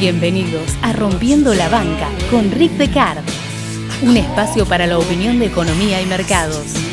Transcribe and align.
Bienvenidos 0.00 0.78
a 0.80 0.92
Rompiendo 0.92 1.52
la 1.54 1.68
Banca 1.68 2.08
con 2.30 2.52
Rick 2.52 2.70
Decard, 2.74 3.24
un 4.02 4.16
espacio 4.16 4.64
para 4.64 4.86
la 4.86 4.96
opinión 4.96 5.40
de 5.40 5.46
economía 5.46 6.00
y 6.00 6.06
mercados. 6.06 6.87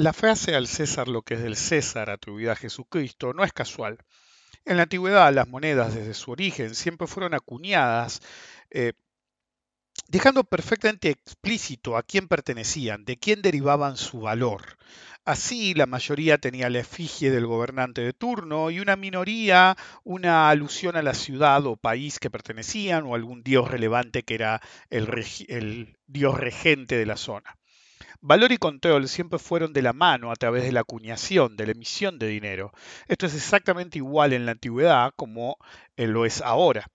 La 0.00 0.14
frase 0.14 0.54
al 0.54 0.66
César 0.66 1.08
lo 1.08 1.20
que 1.20 1.34
es 1.34 1.42
del 1.42 1.56
César 1.56 2.08
atribuida 2.08 2.52
a 2.52 2.56
Jesucristo 2.56 3.34
no 3.34 3.44
es 3.44 3.52
casual. 3.52 3.98
En 4.64 4.78
la 4.78 4.84
antigüedad 4.84 5.30
las 5.30 5.46
monedas 5.46 5.94
desde 5.94 6.14
su 6.14 6.30
origen 6.30 6.74
siempre 6.74 7.06
fueron 7.06 7.34
acuñadas 7.34 8.22
eh, 8.70 8.94
dejando 10.08 10.44
perfectamente 10.44 11.10
explícito 11.10 11.98
a 11.98 12.02
quién 12.02 12.28
pertenecían, 12.28 13.04
de 13.04 13.18
quién 13.18 13.42
derivaban 13.42 13.98
su 13.98 14.20
valor. 14.20 14.78
Así, 15.26 15.74
la 15.74 15.84
mayoría 15.84 16.38
tenía 16.38 16.70
la 16.70 16.78
efigie 16.78 17.30
del 17.30 17.46
gobernante 17.46 18.00
de 18.00 18.14
turno 18.14 18.70
y 18.70 18.80
una 18.80 18.96
minoría 18.96 19.76
una 20.02 20.48
alusión 20.48 20.96
a 20.96 21.02
la 21.02 21.12
ciudad 21.12 21.66
o 21.66 21.76
país 21.76 22.18
que 22.18 22.30
pertenecían 22.30 23.04
o 23.04 23.14
algún 23.14 23.42
dios 23.42 23.70
relevante 23.70 24.22
que 24.22 24.36
era 24.36 24.62
el 24.88 25.98
dios 26.06 26.40
regente 26.40 26.96
de 26.96 27.04
la 27.04 27.18
zona. 27.18 27.59
Valor 28.22 28.52
y 28.52 28.58
control 28.58 29.08
siempre 29.08 29.38
fueron 29.38 29.72
de 29.72 29.80
la 29.80 29.94
mano 29.94 30.30
a 30.30 30.36
través 30.36 30.64
de 30.64 30.72
la 30.72 30.80
acuñación, 30.80 31.56
de 31.56 31.66
la 31.66 31.72
emisión 31.72 32.18
de 32.18 32.26
dinero. 32.26 32.72
Esto 33.08 33.26
es 33.26 33.34
exactamente 33.34 33.98
igual 33.98 34.34
en 34.34 34.44
la 34.44 34.52
antigüedad 34.52 35.12
como 35.16 35.56
lo 35.96 36.26
es 36.26 36.42
ahora. 36.42 36.86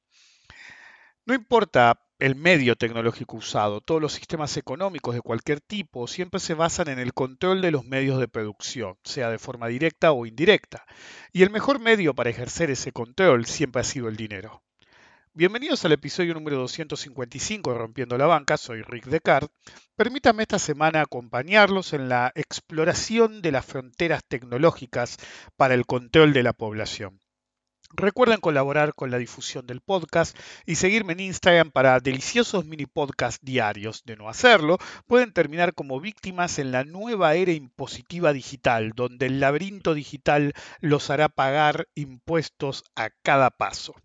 No 1.25 1.33
importa 1.33 1.99
el 2.19 2.35
medio 2.35 2.75
tecnológico 2.75 3.37
usado, 3.37 3.81
todos 3.81 3.99
los 3.99 4.13
sistemas 4.13 4.55
económicos 4.57 5.15
de 5.15 5.21
cualquier 5.21 5.61
tipo 5.61 6.07
siempre 6.07 6.39
se 6.39 6.53
basan 6.53 6.89
en 6.89 6.99
el 6.99 7.13
control 7.13 7.61
de 7.61 7.71
los 7.71 7.85
medios 7.85 8.19
de 8.19 8.27
producción, 8.27 8.97
sea 9.03 9.29
de 9.29 9.39
forma 9.39 9.67
directa 9.67 10.11
o 10.11 10.27
indirecta. 10.27 10.85
Y 11.33 11.41
el 11.41 11.49
mejor 11.49 11.79
medio 11.79 12.13
para 12.13 12.29
ejercer 12.29 12.69
ese 12.69 12.91
control 12.91 13.47
siempre 13.47 13.81
ha 13.81 13.83
sido 13.83 14.07
el 14.07 14.15
dinero. 14.15 14.61
Bienvenidos 15.37 15.83
al 15.83 15.91
episodio 15.91 16.33
número 16.33 16.59
255 16.59 17.69
de 17.69 17.77
Rompiendo 17.77 18.17
la 18.17 18.25
Banca, 18.25 18.55
soy 18.55 18.83
Rick 18.83 19.07
Descartes. 19.07 19.49
Permítanme 19.97 20.43
esta 20.43 20.59
semana 20.59 21.01
acompañarlos 21.01 21.91
en 21.91 22.07
la 22.07 22.31
exploración 22.35 23.41
de 23.41 23.51
las 23.51 23.65
fronteras 23.65 24.23
tecnológicas 24.25 25.17
para 25.57 25.73
el 25.73 25.85
control 25.85 26.31
de 26.31 26.41
la 26.41 26.53
población. 26.53 27.19
Recuerden 27.91 28.39
colaborar 28.39 28.93
con 28.93 29.11
la 29.11 29.17
difusión 29.17 29.67
del 29.67 29.81
podcast 29.81 30.37
y 30.65 30.75
seguirme 30.75 31.11
en 31.11 31.19
Instagram 31.19 31.71
para 31.71 31.99
deliciosos 31.99 32.63
mini 32.63 32.85
podcasts 32.85 33.43
diarios. 33.43 34.03
De 34.05 34.15
no 34.15 34.29
hacerlo, 34.29 34.77
pueden 35.05 35.33
terminar 35.33 35.73
como 35.73 35.99
víctimas 35.99 36.59
en 36.59 36.71
la 36.71 36.85
nueva 36.85 37.35
era 37.35 37.51
impositiva 37.51 38.31
digital, 38.31 38.93
donde 38.95 39.25
el 39.25 39.41
laberinto 39.41 39.95
digital 39.95 40.53
los 40.79 41.09
hará 41.09 41.27
pagar 41.27 41.89
impuestos 41.93 42.85
a 42.95 43.09
cada 43.21 43.49
paso. 43.49 43.95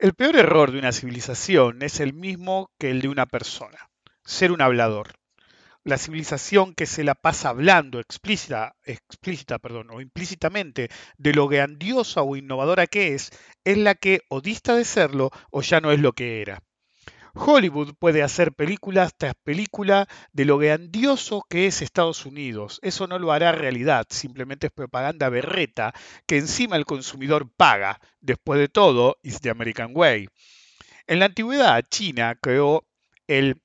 El 0.00 0.14
peor 0.14 0.36
error 0.36 0.70
de 0.70 0.78
una 0.78 0.92
civilización 0.92 1.82
es 1.82 1.98
el 1.98 2.14
mismo 2.14 2.70
que 2.78 2.88
el 2.92 3.00
de 3.00 3.08
una 3.08 3.26
persona, 3.26 3.90
ser 4.24 4.52
un 4.52 4.62
hablador. 4.62 5.14
La 5.82 5.98
civilización 5.98 6.72
que 6.72 6.86
se 6.86 7.02
la 7.02 7.16
pasa 7.16 7.48
hablando 7.48 7.98
explícita, 7.98 8.76
explícita 8.84 9.58
perdón, 9.58 9.90
o 9.90 10.00
implícitamente 10.00 10.88
de 11.16 11.34
lo 11.34 11.48
grandiosa 11.48 12.22
o 12.22 12.36
innovadora 12.36 12.86
que 12.86 13.16
es, 13.16 13.32
es 13.64 13.76
la 13.76 13.96
que 13.96 14.20
o 14.28 14.40
dista 14.40 14.76
de 14.76 14.84
serlo 14.84 15.32
o 15.50 15.62
ya 15.62 15.80
no 15.80 15.90
es 15.90 15.98
lo 15.98 16.12
que 16.12 16.42
era. 16.42 16.62
Hollywood 17.38 17.94
puede 17.98 18.22
hacer 18.22 18.52
películas 18.52 19.14
tras 19.16 19.34
película 19.44 20.08
de 20.32 20.44
lo 20.44 20.58
grandioso 20.58 21.44
que 21.48 21.66
es 21.66 21.82
Estados 21.82 22.26
Unidos. 22.26 22.80
Eso 22.82 23.06
no 23.06 23.18
lo 23.18 23.32
hará 23.32 23.52
realidad, 23.52 24.06
simplemente 24.10 24.66
es 24.66 24.72
propaganda 24.72 25.28
berreta 25.28 25.94
que 26.26 26.36
encima 26.36 26.76
el 26.76 26.84
consumidor 26.84 27.48
paga. 27.56 28.00
Después 28.20 28.58
de 28.58 28.68
todo, 28.68 29.18
is 29.22 29.40
the 29.40 29.50
American 29.50 29.92
way. 29.94 30.28
En 31.06 31.20
la 31.20 31.26
antigüedad, 31.26 31.84
China 31.88 32.36
creó 32.40 32.84
el, 33.28 33.62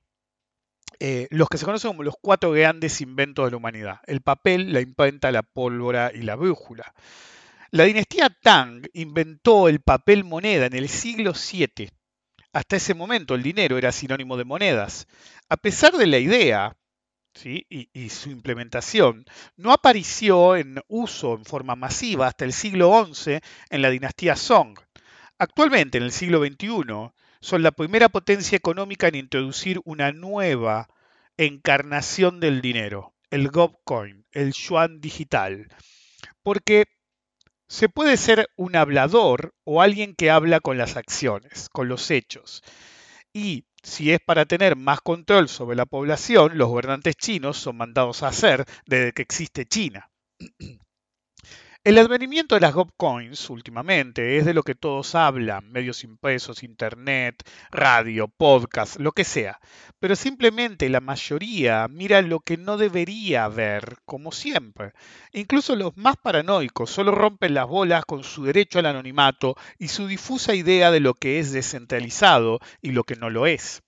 eh, 1.00 1.26
los 1.30 1.48
que 1.48 1.58
se 1.58 1.64
conocen 1.64 1.90
como 1.90 2.04
los 2.04 2.14
cuatro 2.20 2.52
grandes 2.52 3.00
inventos 3.00 3.44
de 3.44 3.50
la 3.50 3.56
humanidad. 3.56 4.00
El 4.06 4.20
papel, 4.20 4.72
la 4.72 4.80
imprenta, 4.80 5.32
la 5.32 5.42
pólvora 5.42 6.12
y 6.14 6.22
la 6.22 6.36
brújula. 6.36 6.94
La 7.72 7.84
dinastía 7.84 8.30
Tang 8.30 8.86
inventó 8.92 9.68
el 9.68 9.80
papel 9.80 10.22
moneda 10.22 10.66
en 10.66 10.74
el 10.74 10.88
siglo 10.88 11.32
VII 11.32 11.90
hasta 12.54 12.76
ese 12.76 12.94
momento 12.94 13.34
el 13.34 13.42
dinero 13.42 13.76
era 13.76 13.92
sinónimo 13.92 14.36
de 14.36 14.44
monedas. 14.44 15.06
A 15.48 15.56
pesar 15.56 15.92
de 15.92 16.06
la 16.06 16.18
idea 16.18 16.76
¿sí? 17.34 17.66
y, 17.68 18.08
su 18.08 18.30
implementación, 18.30 19.26
no 19.56 19.72
apareció 19.72 20.56
en 20.56 20.80
uso 20.86 21.34
en 21.34 21.44
forma 21.44 21.74
masiva 21.74 22.28
hasta 22.28 22.44
el 22.44 22.52
siglo 22.52 23.06
XI 23.12 23.40
en 23.70 23.82
la 23.82 23.90
dinastía 23.90 24.36
Song. 24.36 24.78
Actualmente, 25.36 25.98
en 25.98 26.04
el 26.04 26.12
siglo 26.12 26.44
XXI, 26.44 27.10
son 27.40 27.62
la 27.64 27.72
primera 27.72 28.08
potencia 28.08 28.56
económica 28.56 29.08
en 29.08 29.16
introducir 29.16 29.80
una 29.84 30.12
nueva 30.12 30.88
encarnación 31.36 32.38
del 32.38 32.62
dinero, 32.62 33.14
el 33.30 33.48
Gobcoin, 33.50 34.26
el 34.30 34.52
yuan 34.52 35.00
digital. 35.00 35.66
Porque 36.44 36.84
se 37.68 37.88
puede 37.88 38.16
ser 38.16 38.48
un 38.56 38.76
hablador 38.76 39.54
o 39.64 39.82
alguien 39.82 40.14
que 40.14 40.30
habla 40.30 40.60
con 40.60 40.78
las 40.78 40.96
acciones, 40.96 41.68
con 41.70 41.88
los 41.88 42.10
hechos. 42.10 42.62
Y 43.32 43.66
si 43.82 44.12
es 44.12 44.20
para 44.20 44.46
tener 44.46 44.76
más 44.76 45.00
control 45.00 45.48
sobre 45.48 45.76
la 45.76 45.86
población, 45.86 46.56
los 46.56 46.68
gobernantes 46.68 47.16
chinos 47.16 47.58
son 47.58 47.76
mandados 47.76 48.22
a 48.22 48.28
hacer 48.28 48.64
desde 48.86 49.12
que 49.12 49.22
existe 49.22 49.66
China. 49.66 50.10
El 51.84 51.98
advenimiento 51.98 52.54
de 52.54 52.62
las 52.62 52.72
GovCoins 52.72 53.50
últimamente 53.50 54.38
es 54.38 54.46
de 54.46 54.54
lo 54.54 54.62
que 54.62 54.74
todos 54.74 55.14
hablan, 55.14 55.70
medios 55.70 56.02
impresos, 56.02 56.62
internet, 56.62 57.46
radio, 57.70 58.26
podcast, 58.26 58.98
lo 58.98 59.12
que 59.12 59.24
sea. 59.24 59.60
Pero 60.00 60.16
simplemente 60.16 60.88
la 60.88 61.02
mayoría 61.02 61.86
mira 61.88 62.22
lo 62.22 62.40
que 62.40 62.56
no 62.56 62.78
debería 62.78 63.48
ver, 63.48 63.98
como 64.06 64.32
siempre. 64.32 64.94
Incluso 65.34 65.76
los 65.76 65.94
más 65.98 66.16
paranoicos 66.16 66.88
solo 66.88 67.12
rompen 67.12 67.52
las 67.52 67.66
bolas 67.66 68.06
con 68.06 68.24
su 68.24 68.44
derecho 68.44 68.78
al 68.78 68.86
anonimato 68.86 69.54
y 69.78 69.88
su 69.88 70.06
difusa 70.06 70.54
idea 70.54 70.90
de 70.90 71.00
lo 71.00 71.12
que 71.12 71.38
es 71.38 71.52
descentralizado 71.52 72.60
y 72.80 72.92
lo 72.92 73.04
que 73.04 73.16
no 73.16 73.28
lo 73.28 73.46
es. 73.46 73.82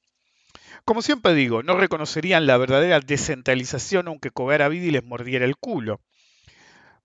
Como 0.84 1.00
siempre 1.00 1.32
digo, 1.32 1.62
no 1.62 1.78
reconocerían 1.78 2.46
la 2.46 2.58
verdadera 2.58 3.00
descentralización 3.00 4.08
aunque 4.08 4.30
cobrara 4.30 4.68
vida 4.68 4.84
y 4.84 4.90
les 4.90 5.02
mordiera 5.04 5.46
el 5.46 5.56
culo. 5.56 6.02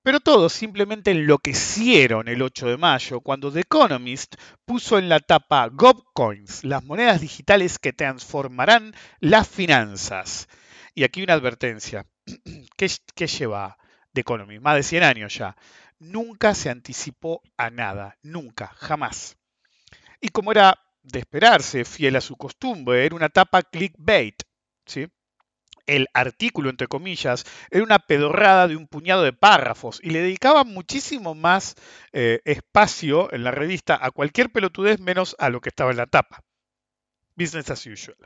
Pero 0.04 0.20
todos 0.20 0.52
simplemente 0.52 1.12
enloquecieron 1.12 2.28
el 2.28 2.42
8 2.42 2.70
de 2.70 2.78
mayo 2.78 3.22
cuando 3.22 3.52
The 3.52 3.60
Economist 3.62 4.36
puso 4.66 4.98
en 4.98 5.10
la 5.10 5.20
tapa 5.20 5.68
GovCoins, 5.72 6.64
las 6.64 6.84
monedas 6.84 7.22
digitales 7.22 7.78
que 7.78 7.94
transformarán 7.94 8.96
las 9.20 9.48
finanzas. 9.48 10.48
Y 10.96 11.04
aquí 11.04 11.22
una 11.22 11.34
advertencia. 11.34 12.08
¿Qué, 12.78 13.28
lleva 13.28 13.78
The 14.14 14.22
Economist? 14.22 14.64
Más 14.64 14.76
de 14.76 14.84
100 14.84 15.04
años 15.04 15.36
ya. 15.36 15.56
Nunca 16.00 16.56
se 16.56 16.72
anticipó 16.72 17.44
a 17.56 17.70
nada. 17.70 18.18
Nunca, 18.24 18.74
jamás. 18.78 19.38
Y 20.20 20.30
como 20.30 20.52
era 20.52 20.80
de 21.04 21.20
esperarse, 21.20 21.86
fiel 21.86 22.16
a 22.16 22.22
su 22.22 22.36
costumbre, 22.38 23.06
era 23.06 23.16
una 23.16 23.30
tapa 23.30 23.62
clickbait. 23.62 24.42
¿sí? 24.88 25.08
El 25.86 26.08
artículo, 26.14 26.70
entre 26.70 26.88
comillas, 26.88 27.46
era 27.70 27.84
una 27.84 28.00
pedorrada 28.00 28.68
de 28.68 28.76
un 28.76 28.88
puñado 28.88 29.24
de 29.24 29.34
párrafos 29.34 30.00
y 30.04 30.12
le 30.12 30.22
dedicaba 30.22 30.64
muchísimo 30.64 31.36
más 31.36 31.76
eh, 32.14 32.40
espacio 32.46 33.34
en 33.34 33.44
la 33.44 33.52
revista 33.52 33.98
a 34.02 34.12
cualquier 34.12 34.52
pelotudez 34.52 35.00
menos 35.00 35.36
a 35.40 35.50
lo 35.50 35.62
que 35.62 35.70
estaba 35.70 35.92
en 35.92 35.98
la 35.98 36.08
tapa. 36.08 36.44
Business 37.36 37.70
as 37.70 37.86
usual. 37.86 38.18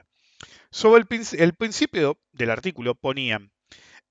Sobre 0.70 1.06
el, 1.38 1.54
principio 1.54 2.20
del 2.34 2.50
artículo 2.50 2.96
ponían, 2.96 3.52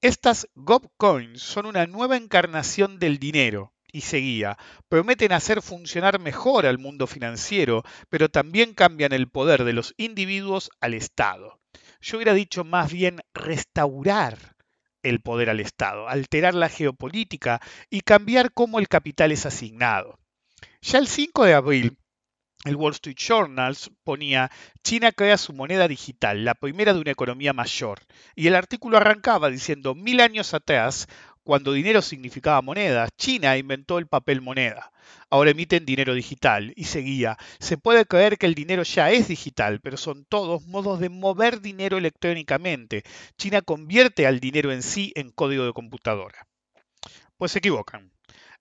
estas 0.01 0.49
GovCoins 0.55 1.43
son 1.43 1.67
una 1.67 1.87
nueva 1.87 2.17
encarnación 2.17 2.99
del 2.99 3.19
dinero 3.19 3.75
y 3.93 4.01
seguía, 4.01 4.57
prometen 4.89 5.33
hacer 5.33 5.63
funcionar 5.63 6.19
mejor 6.19 6.67
al 6.67 6.79
mundo 6.79 7.07
financiero, 7.07 7.83
pero 8.09 8.29
también 8.29 8.75
cambian 8.75 9.13
el 9.13 9.29
poder 9.29 9.65
de 9.65 9.73
los 9.73 9.95
individuos 9.99 10.71
al 10.81 10.95
Estado. 10.95 11.61
Yo 12.05 12.19
hubiera 12.19 12.35
dicho 12.35 12.65
más 12.65 12.93
bien 12.93 13.23
restaurar 13.33 14.37
el 15.03 15.21
poder 15.21 15.49
al 15.49 15.61
Estado, 15.61 16.07
alterar 16.07 16.55
la 16.55 16.69
geopolítica 16.69 17.63
y 17.89 18.03
cambiar 18.03 18.53
cómo 18.53 18.79
el 18.79 18.89
capital 18.89 19.33
es 19.33 19.47
asignado. 19.47 20.19
Ya 20.83 20.99
el 20.99 21.09
5 21.09 21.45
de 21.47 21.55
abril, 21.55 21.97
el 22.67 22.77
Wall 22.77 22.93
Street 22.93 23.17
Journal 23.17 23.75
ponía, 24.03 24.51
China 24.83 25.13
crea 25.13 25.39
su 25.39 25.55
moneda 25.55 25.89
digital, 25.89 26.45
la 26.45 26.55
primera 26.55 26.93
de 26.93 27.01
una 27.01 27.11
economía 27.11 27.55
mayor. 27.55 28.01
Y 28.35 28.49
el 28.49 28.55
artículo 28.55 28.99
arrancaba 28.99 29.49
diciendo, 29.49 29.95
mil 29.95 30.21
años 30.21 30.53
atrás, 30.53 31.09
cuando 31.45 31.73
dinero 31.73 32.03
significaba 32.03 32.63
moneda, 32.63 33.09
China 33.17 33.57
inventó 33.57 33.99
el 33.99 34.07
papel 34.07 34.41
moneda. 34.41 34.91
Ahora 35.31 35.51
emiten 35.51 35.85
dinero 35.85 36.15
digital. 36.15 36.73
Y 36.75 36.85
seguía, 36.85 37.37
se 37.61 37.77
puede 37.77 38.07
creer 38.07 38.39
que 38.39 38.47
el 38.47 38.55
dinero 38.55 38.83
ya 38.83 39.11
es 39.11 39.29
digital, 39.29 39.81
pero 39.81 39.97
son 39.97 40.25
todos 40.25 40.67
modos 40.67 41.01
de 41.01 41.11
mover 41.11 41.61
dinero 41.61 41.99
electrónicamente. 41.99 43.05
China 43.37 43.61
convierte 43.63 44.27
al 44.27 44.41
dinero 44.41 44.73
en 44.73 44.83
sí 44.83 45.13
en 45.15 45.31
código 45.31 45.65
de 45.67 45.73
computadora. 45.73 46.47
Pues 47.37 47.53
se 47.53 47.59
equivocan. 47.59 48.11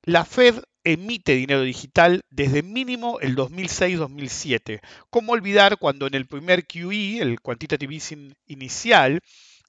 La 0.03 0.25
Fed 0.25 0.61
emite 0.83 1.33
dinero 1.33 1.61
digital 1.61 2.21
desde 2.29 2.61
mínimo 2.61 3.21
el 3.21 3.37
2006-2007. 3.37 4.81
¿Cómo 5.09 5.31
olvidar 5.31 5.77
cuando 5.77 6.07
en 6.07 6.15
el 6.15 6.27
primer 6.27 6.67
QE, 6.67 7.19
el 7.21 7.39
Quantitative 7.39 7.93
Easing 7.93 8.35
inicial, 8.47 9.21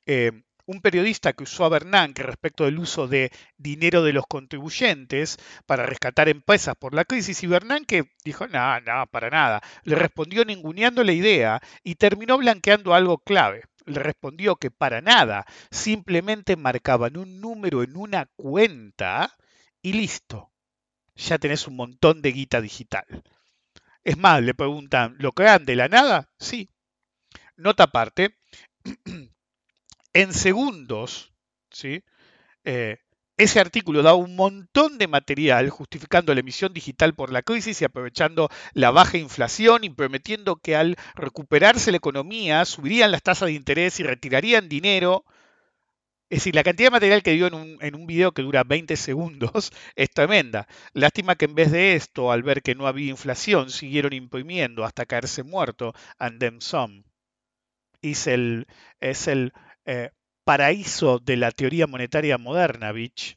eh, 0.06 0.32
un 0.66 0.80
periodista 0.80 1.32
que 1.32 1.44
usó 1.44 1.64
a 1.64 1.68
Bernanke 1.68 2.22
respecto 2.22 2.64
del 2.64 2.78
uso 2.78 3.06
de 3.06 3.30
dinero 3.56 4.02
de 4.02 4.12
los 4.12 4.26
contribuyentes 4.26 5.38
para 5.66 5.86
rescatar 5.86 6.28
empresas 6.28 6.74
por 6.76 6.94
la 6.94 7.04
crisis 7.04 7.42
y 7.42 7.46
Bernanke 7.46 8.10
dijo, 8.24 8.46
no, 8.46 8.80
no, 8.80 9.06
para 9.10 9.30
nada. 9.30 9.62
Le 9.84 9.96
respondió 9.96 10.44
ninguneando 10.44 11.04
la 11.04 11.12
idea 11.12 11.60
y 11.82 11.96
terminó 11.96 12.38
blanqueando 12.38 12.94
algo 12.94 13.18
clave. 13.18 13.64
Le 13.86 13.98
respondió 14.00 14.56
que 14.56 14.70
para 14.70 15.02
nada, 15.02 15.44
simplemente 15.70 16.56
marcaban 16.56 17.16
un 17.18 17.40
número 17.40 17.82
en 17.82 17.96
una 17.96 18.26
cuenta 18.36 19.36
y 19.82 19.92
listo. 19.92 20.50
Ya 21.16 21.38
tenés 21.38 21.68
un 21.68 21.76
montón 21.76 22.22
de 22.22 22.32
guita 22.32 22.60
digital. 22.60 23.04
Es 24.02 24.16
más, 24.16 24.42
le 24.42 24.54
preguntan, 24.54 25.16
¿lo 25.18 25.32
crean 25.32 25.64
de 25.64 25.76
la 25.76 25.88
nada? 25.88 26.28
Sí. 26.38 26.70
Nota 27.56 27.84
aparte, 27.84 28.36
en 30.14 30.32
segundos, 30.32 31.34
¿sí? 31.70 32.02
Eh, 32.64 32.98
ese 33.36 33.60
artículo 33.60 34.02
da 34.02 34.14
un 34.14 34.36
montón 34.36 34.96
de 34.96 35.08
material 35.08 35.68
justificando 35.70 36.32
la 36.32 36.40
emisión 36.40 36.72
digital 36.72 37.14
por 37.14 37.32
la 37.32 37.42
crisis 37.42 37.82
y 37.82 37.84
aprovechando 37.84 38.48
la 38.74 38.92
baja 38.92 39.18
inflación 39.18 39.82
y 39.84 39.90
prometiendo 39.90 40.56
que 40.56 40.76
al 40.76 40.96
recuperarse 41.16 41.90
la 41.90 41.96
economía 41.96 42.64
subirían 42.64 43.10
las 43.10 43.22
tasas 43.22 43.48
de 43.48 43.54
interés 43.54 43.98
y 43.98 44.04
retirarían 44.04 44.68
dinero. 44.68 45.24
Es 46.30 46.40
decir, 46.40 46.54
la 46.54 46.62
cantidad 46.64 46.88
de 46.88 46.92
material 46.92 47.22
que 47.22 47.32
dio 47.32 47.46
en 47.46 47.54
un, 47.54 47.78
en 47.80 47.94
un 47.94 48.06
video 48.06 48.32
que 48.32 48.42
dura 48.42 48.62
20 48.64 48.96
segundos 48.96 49.72
es 49.96 50.10
tremenda. 50.10 50.68
Lástima 50.92 51.34
que 51.36 51.46
en 51.46 51.54
vez 51.54 51.72
de 51.72 51.94
esto, 51.94 52.30
al 52.30 52.42
ver 52.42 52.62
que 52.62 52.74
no 52.74 52.86
había 52.86 53.10
inflación, 53.10 53.70
siguieron 53.70 54.12
imprimiendo 54.12 54.84
hasta 54.84 55.06
caerse 55.06 55.42
muerto 55.42 55.92
and 56.18 56.40
then 56.40 56.60
some. 56.60 57.04
Es 58.02 58.26
el, 58.28 58.66
es 59.00 59.26
el 59.28 59.52
eh, 59.84 60.10
paraíso 60.44 61.18
de 61.18 61.36
la 61.36 61.50
teoría 61.50 61.86
monetaria 61.86 62.38
moderna, 62.38 62.92
bitch. 62.92 63.36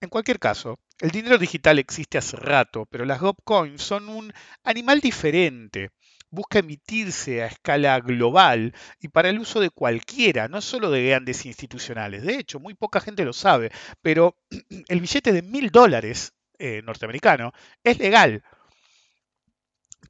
En 0.00 0.08
cualquier 0.08 0.38
caso, 0.38 0.78
el 1.00 1.10
dinero 1.10 1.38
digital 1.38 1.78
existe 1.78 2.18
hace 2.18 2.36
rato, 2.36 2.86
pero 2.86 3.04
las 3.04 3.20
GovCoins 3.20 3.82
son 3.82 4.08
un 4.08 4.32
animal 4.64 5.00
diferente. 5.00 5.90
Busca 6.30 6.58
emitirse 6.58 7.42
a 7.42 7.46
escala 7.46 7.98
global 8.00 8.74
y 9.00 9.08
para 9.08 9.30
el 9.30 9.38
uso 9.38 9.60
de 9.60 9.70
cualquiera, 9.70 10.48
no 10.48 10.60
solo 10.60 10.90
de 10.90 11.06
grandes 11.06 11.46
institucionales. 11.46 12.22
De 12.22 12.38
hecho, 12.38 12.60
muy 12.60 12.74
poca 12.74 13.00
gente 13.00 13.24
lo 13.24 13.32
sabe, 13.32 13.70
pero 14.02 14.36
el 14.88 15.00
billete 15.00 15.32
de 15.32 15.42
mil 15.42 15.70
dólares 15.70 16.32
eh, 16.58 16.82
norteamericano 16.82 17.52
es 17.84 17.98
legal 17.98 18.42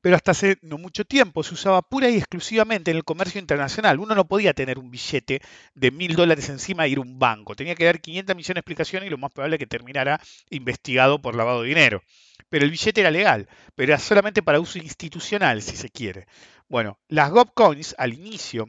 pero 0.01 0.17
hasta 0.17 0.33
hace 0.33 0.59
no 0.63 0.79
mucho 0.79 1.05
tiempo 1.05 1.43
se 1.43 1.55
usaba 1.55 1.83
pura 1.83 2.09
y 2.11 2.17
exclusivamente 2.17 2.91
en 2.91 2.99
el 2.99 3.05
comercio 3.05 3.41
internacional. 3.41 3.99
Uno 3.99 4.15
no 4.15 4.27
podía 4.27 4.55
tener 4.55 4.79
un 4.79 4.91
billete 4.91 5.41
de 5.75 5.91
mil 5.91 6.15
dólares 6.15 6.49
encima 6.49 6.87
e 6.87 6.91
ir 6.91 6.99
a 6.99 7.03
un 7.03 7.19
banco. 7.19 7.55
Tenía 7.55 7.75
que 7.75 7.85
dar 7.85 8.01
500 8.01 8.37
millones 8.37 8.55
de 8.55 8.61
explicaciones 8.61 9.07
y 9.07 9.11
lo 9.11 9.19
más 9.19 9.33
probable 9.33 9.57
es 9.57 9.61
que 9.61 9.67
terminara 9.67 10.21
investigado 10.51 11.21
por 11.21 11.35
lavado 11.35 11.63
de 11.63 11.69
dinero. 11.69 12.03
Pero 12.49 12.65
el 12.65 12.71
billete 12.71 13.01
era 13.01 13.11
legal, 13.11 13.49
pero 13.75 13.93
era 13.93 13.99
solamente 13.99 14.43
para 14.43 14.61
uso 14.61 14.79
institucional, 14.79 15.63
si 15.63 15.77
se 15.77 15.89
quiere. 15.89 16.27
Bueno, 16.69 16.99
las 17.09 17.31
GovCoins 17.31 17.95
al 17.99 18.15
inicio 18.15 18.69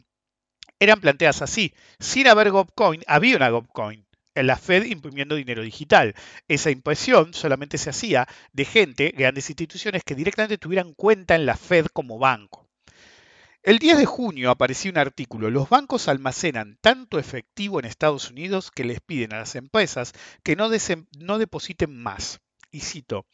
eran 0.79 1.01
planteadas 1.01 1.41
así. 1.41 1.73
Sin 1.99 2.27
haber 2.27 2.51
GovCoin, 2.51 3.03
había 3.07 3.37
una 3.37 3.49
GovCoin 3.49 4.06
la 4.43 4.57
Fed 4.57 4.85
imprimiendo 4.85 5.35
dinero 5.35 5.63
digital. 5.63 6.13
Esa 6.47 6.69
impresión 6.69 7.33
solamente 7.33 7.77
se 7.77 7.89
hacía 7.89 8.27
de 8.53 8.65
gente, 8.65 9.13
grandes 9.15 9.49
instituciones, 9.49 10.03
que 10.03 10.15
directamente 10.15 10.57
tuvieran 10.57 10.93
cuenta 10.93 11.35
en 11.35 11.45
la 11.45 11.57
Fed 11.57 11.87
como 11.87 12.19
banco. 12.19 12.67
El 13.63 13.79
10 13.79 13.97
de 13.97 14.05
junio 14.05 14.49
apareció 14.49 14.91
un 14.91 14.97
artículo, 14.97 15.49
los 15.49 15.67
bancos 15.67 16.07
almacenan 16.07 16.77
tanto 16.79 17.19
efectivo 17.19 17.79
en 17.79 17.85
Estados 17.85 18.29
Unidos 18.29 18.71
que 18.71 18.85
les 18.85 19.01
piden 19.01 19.33
a 19.33 19.39
las 19.39 19.55
empresas 19.55 20.13
que 20.43 20.55
no, 20.55 20.69
no 21.19 21.37
depositen 21.37 21.97
más. 21.97 22.39
Y 22.71 22.81
cito, 22.81 23.25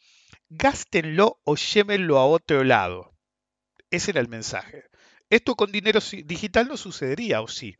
gástenlo 0.48 1.40
o 1.44 1.56
llévenlo 1.56 2.18
a 2.18 2.26
otro 2.26 2.64
lado. 2.64 3.14
Ese 3.90 4.10
era 4.10 4.20
el 4.20 4.28
mensaje. 4.28 4.84
Esto 5.30 5.54
con 5.54 5.70
dinero 5.70 6.00
digital 6.24 6.68
no 6.68 6.76
sucedería, 6.76 7.40
¿o 7.40 7.46
sí? 7.46 7.76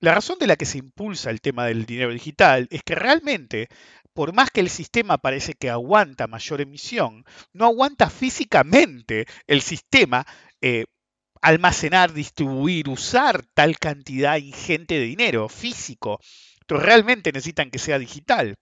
La 0.00 0.14
razón 0.14 0.38
de 0.38 0.46
la 0.46 0.56
que 0.56 0.66
se 0.66 0.78
impulsa 0.78 1.30
el 1.30 1.40
tema 1.40 1.66
del 1.66 1.86
dinero 1.86 2.10
digital 2.12 2.66
es 2.70 2.82
que 2.82 2.94
realmente, 2.94 3.68
por 4.14 4.32
más 4.32 4.50
que 4.50 4.60
el 4.60 4.70
sistema 4.70 5.18
parece 5.18 5.54
que 5.54 5.70
aguanta 5.70 6.26
mayor 6.26 6.60
emisión, 6.60 7.24
no 7.52 7.66
aguanta 7.66 8.10
físicamente 8.10 9.26
el 9.46 9.60
sistema 9.62 10.26
eh, 10.60 10.84
almacenar, 11.42 12.12
distribuir, 12.12 12.88
usar 12.88 13.44
tal 13.54 13.78
cantidad 13.78 14.36
ingente 14.36 14.94
de 14.94 15.04
dinero 15.04 15.48
físico. 15.48 16.20
Entonces 16.60 16.86
realmente 16.86 17.32
necesitan 17.32 17.70
que 17.70 17.78
sea 17.78 17.98
digital. 17.98 18.56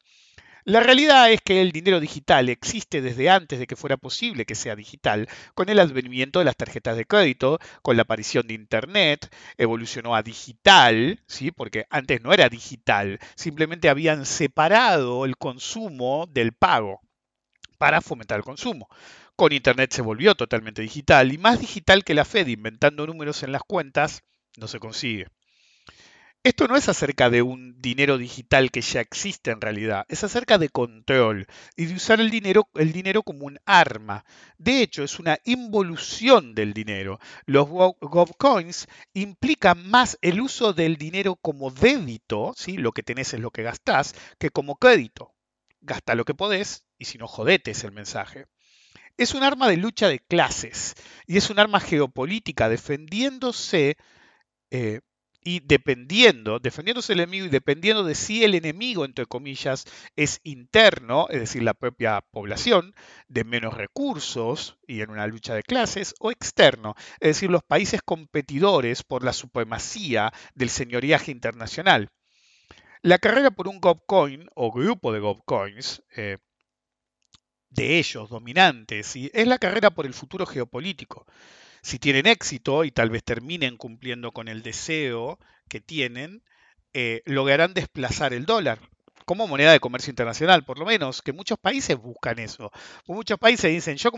La 0.69 0.81
realidad 0.81 1.33
es 1.33 1.41
que 1.41 1.63
el 1.63 1.73
dinero 1.73 1.99
digital 1.99 2.51
existe 2.51 3.01
desde 3.01 3.31
antes 3.31 3.59
de 3.59 3.67
que 3.67 3.75
fuera 3.75 3.97
posible 3.97 4.45
que 4.45 4.55
sea 4.55 4.77
digital, 4.77 5.27
con 5.55 5.71
el 5.71 5.79
advenimiento 5.79 6.41
de 6.41 6.45
las 6.45 6.57
tarjetas 6.57 6.95
de 6.95 7.07
crédito, 7.07 7.59
con 7.81 7.97
la 7.97 8.03
aparición 8.03 8.47
de 8.47 8.53
Internet, 8.53 9.35
evolucionó 9.57 10.15
a 10.15 10.23
digital, 10.23 11.23
¿sí? 11.27 11.53
porque 11.53 11.87
antes 11.89 12.21
no 12.21 12.35
era 12.35 12.51
digital, 12.51 13.19
simplemente 13.35 13.89
habían 13.89 14.27
separado 14.27 15.25
el 15.25 15.39
consumo 15.39 16.27
del 16.29 16.53
pago 16.53 17.01
para 17.79 18.03
fomentar 18.03 18.37
el 18.37 18.45
consumo. 18.45 18.91
Con 19.37 19.55
Internet 19.55 19.95
se 19.95 20.03
volvió 20.03 20.35
totalmente 20.35 20.83
digital 20.83 21.33
y 21.33 21.39
más 21.39 21.61
digital 21.61 22.05
que 22.05 22.13
la 22.13 22.27
Fed 22.27 22.47
inventando 22.47 23.07
números 23.07 23.43
en 23.43 23.53
las 23.53 23.63
cuentas 23.63 24.23
no 24.59 24.69
se 24.69 24.81
consigue. 24.81 25.29
Esto 26.49 26.67
no 26.67 26.77
es 26.77 26.89
acerca 26.89 27.29
de 27.29 27.43
un 27.43 27.79
dinero 27.79 28.17
digital 28.17 28.71
que 28.71 28.81
ya 28.81 29.03
existe 29.03 29.51
en 29.51 29.61
realidad, 29.61 30.07
es 30.09 30.25
acerca 30.25 30.57
de 30.57 30.71
control 30.71 31.47
y 31.77 31.85
de 31.85 31.95
usar 31.95 32.23
el 32.23 32.31
dinero, 32.31 32.71
el 32.75 32.91
dinero 32.91 33.23
como 33.23 33.45
un 33.45 33.59
arma. 33.67 34.25
De 34.57 34.81
hecho, 34.81 35.05
es 35.05 35.19
una 35.19 35.37
involución 35.45 36.55
del 36.55 36.73
dinero. 36.73 37.21
Los 37.45 37.69
GovCoins 37.69 38.89
implican 39.13 39.91
más 39.91 40.17
el 40.23 40.41
uso 40.41 40.73
del 40.73 40.97
dinero 40.97 41.37
como 41.37 41.71
débito, 41.71 42.55
¿sí? 42.57 42.79
lo 42.79 42.93
que 42.93 43.03
tenés 43.03 43.35
es 43.35 43.41
lo 43.41 43.51
que 43.51 43.63
gastás, 43.63 44.15
que 44.39 44.49
como 44.49 44.77
crédito. 44.77 45.35
Gasta 45.83 46.15
lo 46.15 46.25
que 46.25 46.33
podés 46.33 46.87
y 46.97 47.05
si 47.05 47.19
no, 47.19 47.29
jodete 47.29 47.73
es 47.73 47.85
el 47.85 47.93
mensaje. 47.93 48.47
Es 49.19 49.35
un 49.35 49.43
arma 49.43 49.69
de 49.69 49.77
lucha 49.77 50.09
de 50.09 50.21
clases 50.21 50.95
y 51.27 51.37
es 51.37 51.51
un 51.51 51.59
arma 51.59 51.79
geopolítica 51.79 52.71
defendiéndose 52.71 53.99
eh, 54.71 55.01
y 55.43 55.61
dependiendo, 55.61 56.59
defendiéndose 56.59 57.13
el 57.13 57.21
enemigo 57.21 57.47
y 57.47 57.51
dependiendo 57.51 58.05
de 58.05 58.15
si 58.15 58.45
el 58.45 58.55
enemigo, 58.55 59.05
entre 59.05 59.27
comillas, 59.27 59.85
es 60.17 60.41
interno, 60.43 61.27
es 61.31 61.41
decir, 61.41 61.63
la 61.63 61.75
propia 61.75 62.21
población, 62.31 62.95
de 63.29 63.45
menos 63.45 63.75
recursos 63.75 64.79
y 64.87 65.01
en 65.01 65.11
una 65.11 65.27
lucha 65.27 65.55
de 65.55 65.63
clases, 65.63 66.15
o 66.19 66.31
externo, 66.31 66.95
es 67.21 67.29
decir, 67.29 67.51
los 67.51 67.63
países 67.63 68.03
competidores 68.03 69.03
por 69.03 69.25
la 69.25 69.33
supremacía 69.33 70.33
del 70.55 70.71
señoriaje 70.71 71.31
internacional. 71.31 72.09
La 73.03 73.19
carrera 73.19 73.51
por 73.53 73.69
un 73.69 73.81
GovCoin 73.81 74.49
o 74.55 74.73
grupo 74.73 75.13
de 75.13 75.21
GovCoins, 75.21 76.03
eh, 76.17 76.39
de 77.71 77.99
ellos 77.99 78.29
dominantes, 78.29 79.15
es 79.15 79.47
la 79.47 79.59
carrera 79.59 79.91
por 79.91 80.05
el 80.05 80.15
futuro 80.15 80.47
geopolítico 80.47 81.27
si 81.89 81.99
tienen 81.99 82.27
éxito 82.27 82.85
y 82.85 82.91
tal 82.91 83.09
vez 83.09 83.25
terminen 83.25 83.79
cumpliendo 83.79 84.31
con 84.33 84.49
el 84.49 84.63
deseo 84.63 85.39
que 85.71 85.81
tienen, 85.81 86.43
eh, 86.93 87.23
lograrán 87.25 87.73
desplazar 87.73 88.35
el 88.35 88.45
dólar 88.45 88.79
como 89.25 89.47
moneda 89.47 89.73
de 89.73 89.81
comercio 89.81 90.11
internacional, 90.11 90.65
por 90.67 90.79
lo 90.79 90.85
menos, 90.85 91.23
que 91.23 91.33
muchos 91.33 91.59
países 91.59 91.97
buscan 91.97 92.39
eso. 92.41 92.71
Muchos 93.07 93.39
países 93.39 93.71
dicen, 93.71 93.97
yo 93.97 94.11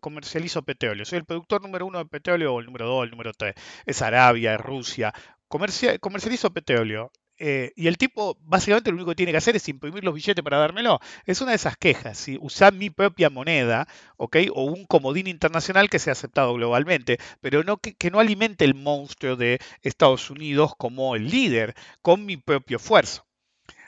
comercializo 0.00 0.62
petróleo, 0.62 1.04
soy 1.04 1.18
el 1.18 1.24
productor 1.26 1.60
número 1.60 1.86
uno 1.86 1.98
de 1.98 2.06
petróleo, 2.06 2.54
o 2.54 2.60
el 2.60 2.66
número 2.66 2.86
dos, 2.86 3.04
el 3.04 3.10
número 3.10 3.32
tres, 3.34 3.54
es 3.84 4.00
Arabia, 4.00 4.54
es 4.54 4.60
Rusia, 4.60 5.12
comercializo 5.48 6.50
petróleo. 6.52 7.12
Eh, 7.42 7.72
y 7.74 7.86
el 7.86 7.96
tipo 7.96 8.36
básicamente 8.42 8.90
lo 8.90 8.96
único 8.96 9.12
que 9.12 9.16
tiene 9.16 9.32
que 9.32 9.38
hacer 9.38 9.56
es 9.56 9.66
imprimir 9.68 10.04
los 10.04 10.14
billetes 10.14 10.44
para 10.44 10.58
dármelo. 10.58 11.00
Es 11.24 11.40
una 11.40 11.52
de 11.52 11.56
esas 11.56 11.76
quejas, 11.78 12.18
si 12.18 12.36
usar 12.38 12.74
mi 12.74 12.90
propia 12.90 13.30
moneda, 13.30 13.88
¿ok? 14.18 14.36
O 14.54 14.64
un 14.64 14.84
comodín 14.84 15.26
internacional 15.26 15.88
que 15.88 15.98
sea 15.98 16.12
aceptado 16.12 16.52
globalmente, 16.52 17.18
pero 17.40 17.64
no 17.64 17.78
que, 17.78 17.94
que 17.94 18.10
no 18.10 18.20
alimente 18.20 18.66
el 18.66 18.74
monstruo 18.74 19.36
de 19.36 19.58
Estados 19.82 20.28
Unidos 20.30 20.72
como 20.76 21.16
el 21.16 21.30
líder, 21.30 21.74
con 22.02 22.26
mi 22.26 22.36
propio 22.36 22.76
esfuerzo. 22.76 23.26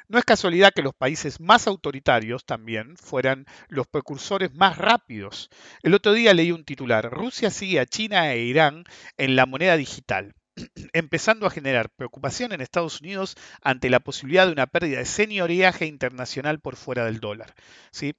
No 0.08 0.18
es 0.18 0.24
casualidad 0.24 0.72
que 0.74 0.82
los 0.82 0.94
países 0.94 1.40
más 1.40 1.66
autoritarios 1.66 2.46
también 2.46 2.96
fueran 2.96 3.46
los 3.68 3.86
precursores 3.86 4.54
más 4.54 4.78
rápidos. 4.78 5.50
El 5.82 5.94
otro 5.94 6.14
día 6.14 6.34
leí 6.34 6.52
un 6.52 6.64
titular, 6.64 7.10
Rusia 7.10 7.50
sigue 7.50 7.80
a 7.80 7.86
China 7.86 8.32
e 8.32 8.40
Irán 8.44 8.84
en 9.18 9.36
la 9.36 9.46
moneda 9.46 9.76
digital 9.76 10.34
empezando 10.92 11.46
a 11.46 11.50
generar 11.50 11.90
preocupación 11.90 12.52
en 12.52 12.60
Estados 12.60 13.00
Unidos 13.00 13.36
ante 13.62 13.90
la 13.90 14.00
posibilidad 14.00 14.46
de 14.46 14.52
una 14.52 14.66
pérdida 14.66 14.98
de 14.98 15.06
señoriaje 15.06 15.86
internacional 15.86 16.60
por 16.60 16.76
fuera 16.76 17.04
del 17.04 17.20
dólar. 17.20 17.54
¿sí? 17.90 18.14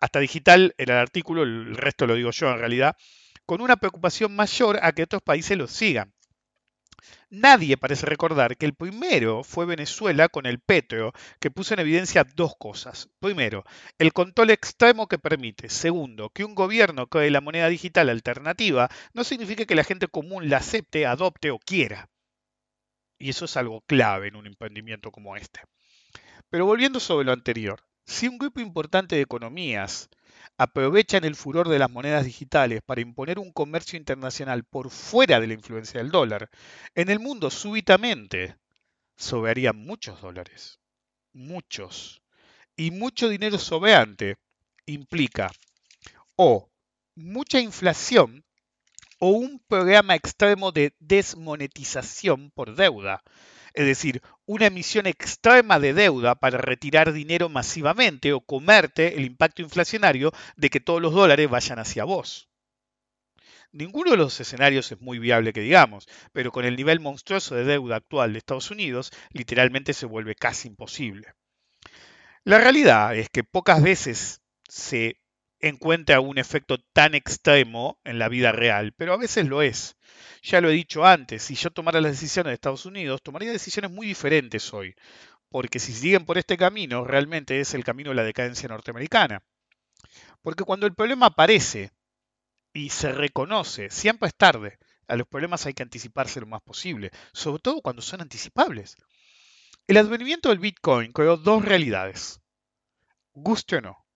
Hasta 0.00 0.20
digital 0.20 0.74
era 0.78 0.94
el 0.94 1.00
artículo, 1.00 1.42
el 1.42 1.76
resto 1.76 2.06
lo 2.06 2.14
digo 2.14 2.30
yo 2.30 2.50
en 2.50 2.58
realidad, 2.58 2.96
con 3.46 3.60
una 3.60 3.76
preocupación 3.76 4.34
mayor 4.34 4.78
a 4.82 4.92
que 4.92 5.02
otros 5.02 5.22
países 5.22 5.58
lo 5.58 5.66
sigan. 5.66 6.12
Nadie 7.30 7.76
parece 7.76 8.06
recordar 8.06 8.56
que 8.56 8.66
el 8.66 8.74
primero 8.74 9.44
fue 9.44 9.66
Venezuela 9.66 10.28
con 10.28 10.46
el 10.46 10.58
petro, 10.58 11.12
que 11.38 11.50
puso 11.50 11.74
en 11.74 11.80
evidencia 11.80 12.24
dos 12.24 12.54
cosas. 12.58 13.08
Primero, 13.20 13.64
el 13.98 14.12
control 14.12 14.50
extremo 14.50 15.06
que 15.06 15.18
permite. 15.18 15.68
Segundo, 15.68 16.30
que 16.30 16.44
un 16.44 16.54
gobierno 16.54 17.06
cree 17.06 17.30
la 17.30 17.40
moneda 17.40 17.68
digital 17.68 18.08
alternativa 18.08 18.90
no 19.12 19.24
significa 19.24 19.64
que 19.64 19.74
la 19.74 19.84
gente 19.84 20.08
común 20.08 20.48
la 20.48 20.58
acepte, 20.58 21.06
adopte 21.06 21.50
o 21.50 21.58
quiera. 21.58 22.08
Y 23.18 23.30
eso 23.30 23.44
es 23.44 23.56
algo 23.56 23.82
clave 23.82 24.28
en 24.28 24.36
un 24.36 24.46
emprendimiento 24.46 25.10
como 25.10 25.36
este. 25.36 25.60
Pero 26.48 26.66
volviendo 26.66 27.00
sobre 27.00 27.26
lo 27.26 27.32
anterior, 27.32 27.80
si 28.04 28.26
un 28.26 28.38
grupo 28.38 28.60
importante 28.60 29.14
de 29.14 29.22
economías 29.22 30.08
aprovechan 30.60 31.24
el 31.24 31.36
furor 31.36 31.70
de 31.70 31.78
las 31.78 31.90
monedas 31.90 32.26
digitales 32.26 32.82
para 32.84 33.00
imponer 33.00 33.38
un 33.38 33.50
comercio 33.50 33.96
internacional 33.96 34.62
por 34.62 34.90
fuera 34.90 35.40
de 35.40 35.46
la 35.46 35.54
influencia 35.54 36.02
del 36.02 36.10
dólar, 36.10 36.50
en 36.94 37.08
el 37.08 37.18
mundo 37.18 37.48
súbitamente 37.48 38.58
sobrarían 39.16 39.78
muchos 39.78 40.20
dólares. 40.20 40.78
Muchos. 41.32 42.20
Y 42.76 42.90
mucho 42.90 43.30
dinero 43.30 43.56
sobeante 43.56 44.36
implica 44.84 45.50
o 46.36 46.68
mucha 47.14 47.58
inflación 47.58 48.44
o 49.18 49.30
un 49.30 49.60
programa 49.66 50.14
extremo 50.14 50.72
de 50.72 50.94
desmonetización 50.98 52.50
por 52.50 52.76
deuda, 52.76 53.22
es 53.74 53.86
decir, 53.86 54.22
una 54.46 54.66
emisión 54.66 55.06
extrema 55.06 55.78
de 55.78 55.94
deuda 55.94 56.34
para 56.34 56.58
retirar 56.58 57.12
dinero 57.12 57.48
masivamente 57.48 58.32
o 58.32 58.40
comerte 58.40 59.16
el 59.16 59.24
impacto 59.24 59.62
inflacionario 59.62 60.32
de 60.56 60.70
que 60.70 60.80
todos 60.80 61.00
los 61.00 61.12
dólares 61.12 61.48
vayan 61.48 61.78
hacia 61.78 62.04
vos. 62.04 62.48
Ninguno 63.72 64.10
de 64.10 64.16
los 64.16 64.40
escenarios 64.40 64.90
es 64.90 65.00
muy 65.00 65.20
viable 65.20 65.52
que 65.52 65.60
digamos, 65.60 66.08
pero 66.32 66.50
con 66.50 66.64
el 66.64 66.76
nivel 66.76 66.98
monstruoso 66.98 67.54
de 67.54 67.64
deuda 67.64 67.96
actual 67.96 68.32
de 68.32 68.38
Estados 68.38 68.70
Unidos, 68.72 69.12
literalmente 69.30 69.92
se 69.92 70.06
vuelve 70.06 70.34
casi 70.34 70.66
imposible. 70.66 71.34
La 72.44 72.58
realidad 72.58 73.14
es 73.14 73.28
que 73.28 73.44
pocas 73.44 73.80
veces 73.80 74.40
se 74.68 75.20
encuentra 75.60 76.20
un 76.20 76.38
efecto 76.38 76.78
tan 76.92 77.14
extremo 77.14 77.98
en 78.04 78.18
la 78.18 78.28
vida 78.28 78.52
real, 78.52 78.92
pero 78.96 79.12
a 79.12 79.18
veces 79.18 79.46
lo 79.46 79.62
es. 79.62 79.96
Ya 80.42 80.60
lo 80.60 80.70
he 80.70 80.74
dicho 80.74 81.04
antes, 81.04 81.42
si 81.42 81.54
yo 81.54 81.70
tomara 81.70 82.00
las 82.00 82.12
decisiones 82.12 82.50
de 82.50 82.54
Estados 82.54 82.86
Unidos, 82.86 83.22
tomaría 83.22 83.52
decisiones 83.52 83.90
muy 83.90 84.06
diferentes 84.06 84.72
hoy, 84.72 84.94
porque 85.50 85.78
si 85.78 85.92
siguen 85.92 86.24
por 86.24 86.38
este 86.38 86.56
camino, 86.56 87.04
realmente 87.04 87.60
es 87.60 87.74
el 87.74 87.84
camino 87.84 88.10
de 88.10 88.16
la 88.16 88.24
decadencia 88.24 88.68
norteamericana. 88.68 89.42
Porque 90.42 90.64
cuando 90.64 90.86
el 90.86 90.94
problema 90.94 91.26
aparece 91.26 91.92
y 92.72 92.90
se 92.90 93.12
reconoce, 93.12 93.90
siempre 93.90 94.28
es 94.28 94.34
tarde. 94.34 94.78
A 95.08 95.16
los 95.16 95.26
problemas 95.26 95.66
hay 95.66 95.74
que 95.74 95.82
anticiparse 95.82 96.40
lo 96.40 96.46
más 96.46 96.62
posible, 96.62 97.10
sobre 97.32 97.60
todo 97.60 97.82
cuando 97.82 98.00
son 98.00 98.20
anticipables. 98.20 98.96
El 99.86 99.96
advenimiento 99.96 100.50
del 100.50 100.60
Bitcoin 100.60 101.12
creó 101.12 101.36
dos 101.36 101.64
realidades. 101.64 102.40
Guste 103.32 103.76
o 103.76 103.80
no. 103.80 104.06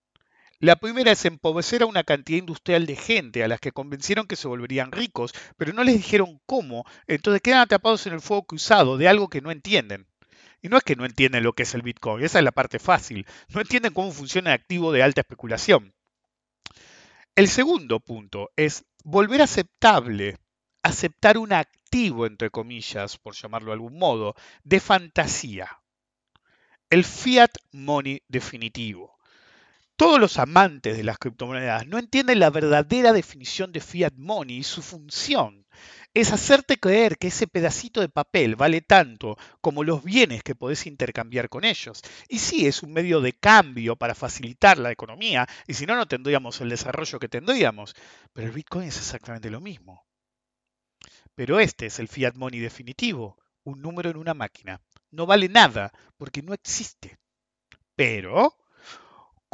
La 0.65 0.77
primera 0.77 1.13
es 1.13 1.23
empobrecer 1.27 1.83
a 1.83 1.87
una 1.87 2.05
cantidad 2.05 2.39
industrial 2.39 2.87
de 2.87 2.97
gente 2.97 3.45
a 3.45 3.49
las 3.49 3.61
que 3.61 3.71
convencieron 3.71 4.27
que 4.27 4.35
se 4.35 4.49
volverían 4.49 4.93
ricos, 4.93 5.35
pero 5.59 5.75
no 5.75 5.85
les 5.85 5.95
dijeron 5.95 6.41
cómo, 6.47 6.87
entonces 7.07 7.43
quedan 7.43 7.61
atrapados 7.61 8.07
en 8.07 8.15
el 8.15 8.23
fuego 8.23 8.45
cruzado 8.45 8.97
de 8.97 9.07
algo 9.07 9.29
que 9.29 9.43
no 9.43 9.51
entienden. 9.51 10.07
Y 10.63 10.69
no 10.69 10.79
es 10.79 10.83
que 10.83 10.97
no 10.97 11.05
entienden 11.05 11.45
lo 11.45 11.53
que 11.53 11.65
es 11.65 11.75
el 11.75 11.83
Bitcoin, 11.83 12.25
esa 12.25 12.39
es 12.39 12.45
la 12.47 12.53
parte 12.53 12.79
fácil. 12.79 13.27
No 13.49 13.61
entienden 13.61 13.93
cómo 13.93 14.11
funciona 14.11 14.55
el 14.55 14.59
activo 14.59 14.91
de 14.91 15.03
alta 15.03 15.21
especulación. 15.21 15.93
El 17.37 17.49
segundo 17.49 18.01
punto 18.01 18.51
es 18.57 18.87
volver 19.05 19.43
aceptable, 19.43 20.39
aceptar 20.83 21.37
un 21.37 21.53
activo, 21.53 22.25
entre 22.25 22.49
comillas, 22.49 23.19
por 23.19 23.35
llamarlo 23.35 23.67
de 23.67 23.75
algún 23.75 23.99
modo, 23.99 24.35
de 24.63 24.81
fantasía. 24.81 25.83
El 26.89 27.05
fiat 27.05 27.51
money 27.71 28.23
definitivo. 28.29 29.14
Todos 29.97 30.19
los 30.19 30.39
amantes 30.39 30.97
de 30.97 31.05
las 31.05 31.19
criptomonedas 31.19 31.87
no 31.87 31.99
entienden 31.99 32.41
la 32.41 32.51
verdadera 32.51 33.13
definición 33.13 33.71
de 33.71 33.81
fiat 33.81 34.15
money 34.17 34.59
y 34.59 34.63
su 34.65 34.83
función. 34.83 35.65
Es 36.13 36.33
hacerte 36.33 36.79
creer 36.79 37.17
que 37.17 37.29
ese 37.29 37.47
pedacito 37.47 38.01
de 38.01 38.09
papel 38.09 38.57
vale 38.57 38.81
tanto 38.81 39.37
como 39.61 39.85
los 39.85 40.03
bienes 40.03 40.43
que 40.43 40.57
podés 40.57 40.87
intercambiar 40.87 41.49
con 41.49 41.65
ellos. 41.65 42.03
Y 42.29 42.41
sí, 42.41 42.67
es 42.67 42.83
un 42.83 42.93
medio 42.93 43.21
de 43.21 43.35
cambio 43.35 43.95
para 43.95 44.17
facilitar 44.17 44.79
la 44.79 44.91
economía, 44.91 45.47
y 45.67 45.75
si 45.75 45.87
no, 45.87 45.95
no 45.95 46.07
tendríamos 46.07 46.61
el 46.61 46.71
desarrollo 46.71 47.19
que 47.21 47.29
tendríamos. 47.29 47.95
Pero 48.33 48.49
el 48.49 48.53
Bitcoin 48.53 48.89
es 48.89 48.97
exactamente 48.97 49.51
lo 49.51 49.61
mismo. 49.61 50.05
Pero 51.37 51.61
este 51.61 51.87
es 51.87 51.99
el 52.01 52.09
fiat 52.09 52.35
money 52.35 52.61
definitivo, 52.61 53.37
un 53.65 53.81
número 53.81 54.11
en 54.11 54.17
una 54.17 54.35
máquina. 54.35 54.81
No 55.11 55.27
vale 55.27 55.49
nada 55.49 55.93
porque 56.17 56.43
no 56.43 56.53
existe. 56.53 57.19
Pero 57.97 58.57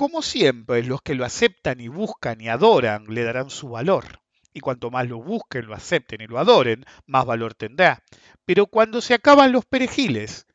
como 0.01 0.23
siempre, 0.23 0.83
los 0.83 1.03
que 1.03 1.15
lo 1.15 1.27
aceptan 1.27 1.79
y 1.79 1.89
buscan 1.89 2.41
y 2.41 2.49
adoran 2.49 3.05
le 3.09 3.23
darán 3.23 3.51
su 3.51 3.69
valor. 3.69 4.23
Y 4.55 4.61
cuanto 4.61 4.91
más 4.91 5.07
lo 5.07 5.23
busquen, 5.23 5.67
lo 5.67 5.75
acepten 5.75 6.23
y 6.23 6.27
lo 6.27 6.39
adoren, 6.39 6.87
más 7.05 7.27
valor 7.27 7.53
tendrá. 7.53 8.03
Pero 8.47 8.65
cuando 8.65 9.03
se 9.03 9.13
acaban 9.13 9.53
los 9.53 9.67
perejiles, 9.67 10.47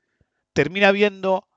termina 0.53 0.87
habiendo 0.87 1.47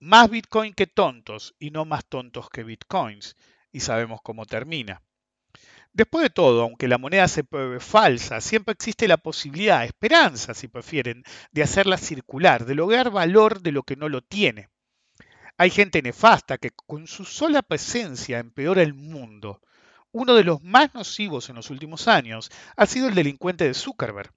más 0.00 0.28
Bitcoin 0.28 0.74
que 0.74 0.88
tontos 0.88 1.54
y 1.60 1.70
no 1.70 1.84
más 1.84 2.04
tontos 2.04 2.50
que 2.50 2.64
Bitcoins. 2.64 3.36
Y 3.70 3.78
sabemos 3.78 4.18
cómo 4.24 4.44
termina. 4.44 5.00
Después 5.92 6.24
de 6.24 6.30
todo, 6.30 6.62
aunque 6.62 6.88
la 6.88 6.98
moneda 6.98 7.28
se 7.28 7.44
pruebe 7.44 7.78
falsa, 7.78 8.40
siempre 8.40 8.72
existe 8.72 9.06
la 9.06 9.18
posibilidad, 9.18 9.84
esperanza 9.84 10.52
si 10.52 10.66
prefieren, 10.66 11.22
de 11.52 11.62
hacerla 11.62 11.96
circular, 11.96 12.66
de 12.66 12.74
lograr 12.74 13.12
valor 13.12 13.60
de 13.60 13.70
lo 13.70 13.84
que 13.84 13.94
no 13.94 14.08
lo 14.08 14.20
tiene. 14.20 14.68
Hay 15.60 15.68
gente 15.68 16.00
nefasta 16.00 16.56
que 16.56 16.70
con 16.70 17.06
su 17.06 17.26
sola 17.26 17.60
presencia 17.60 18.38
empeora 18.38 18.80
el 18.80 18.94
mundo. 18.94 19.60
Uno 20.10 20.34
de 20.34 20.42
los 20.42 20.62
más 20.62 20.94
nocivos 20.94 21.50
en 21.50 21.56
los 21.56 21.68
últimos 21.68 22.08
años 22.08 22.50
ha 22.78 22.86
sido 22.86 23.08
el 23.08 23.14
delincuente 23.14 23.64
de 23.64 23.74
Zuckerberg, 23.74 24.32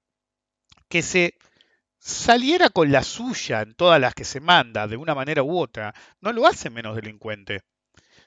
que 0.89 1.01
se 1.01 1.37
saliera 1.97 2.69
con 2.71 2.91
la 2.91 3.03
suya 3.03 3.61
en 3.61 3.73
todas 3.73 4.01
las 4.01 4.13
que 4.13 4.25
se 4.25 4.41
manda 4.41 4.85
de 4.85 4.97
una 4.97 5.15
manera 5.15 5.43
u 5.43 5.57
otra, 5.57 5.95
no 6.19 6.33
lo 6.33 6.45
hace 6.45 6.69
menos 6.69 6.93
delincuente. 6.97 7.61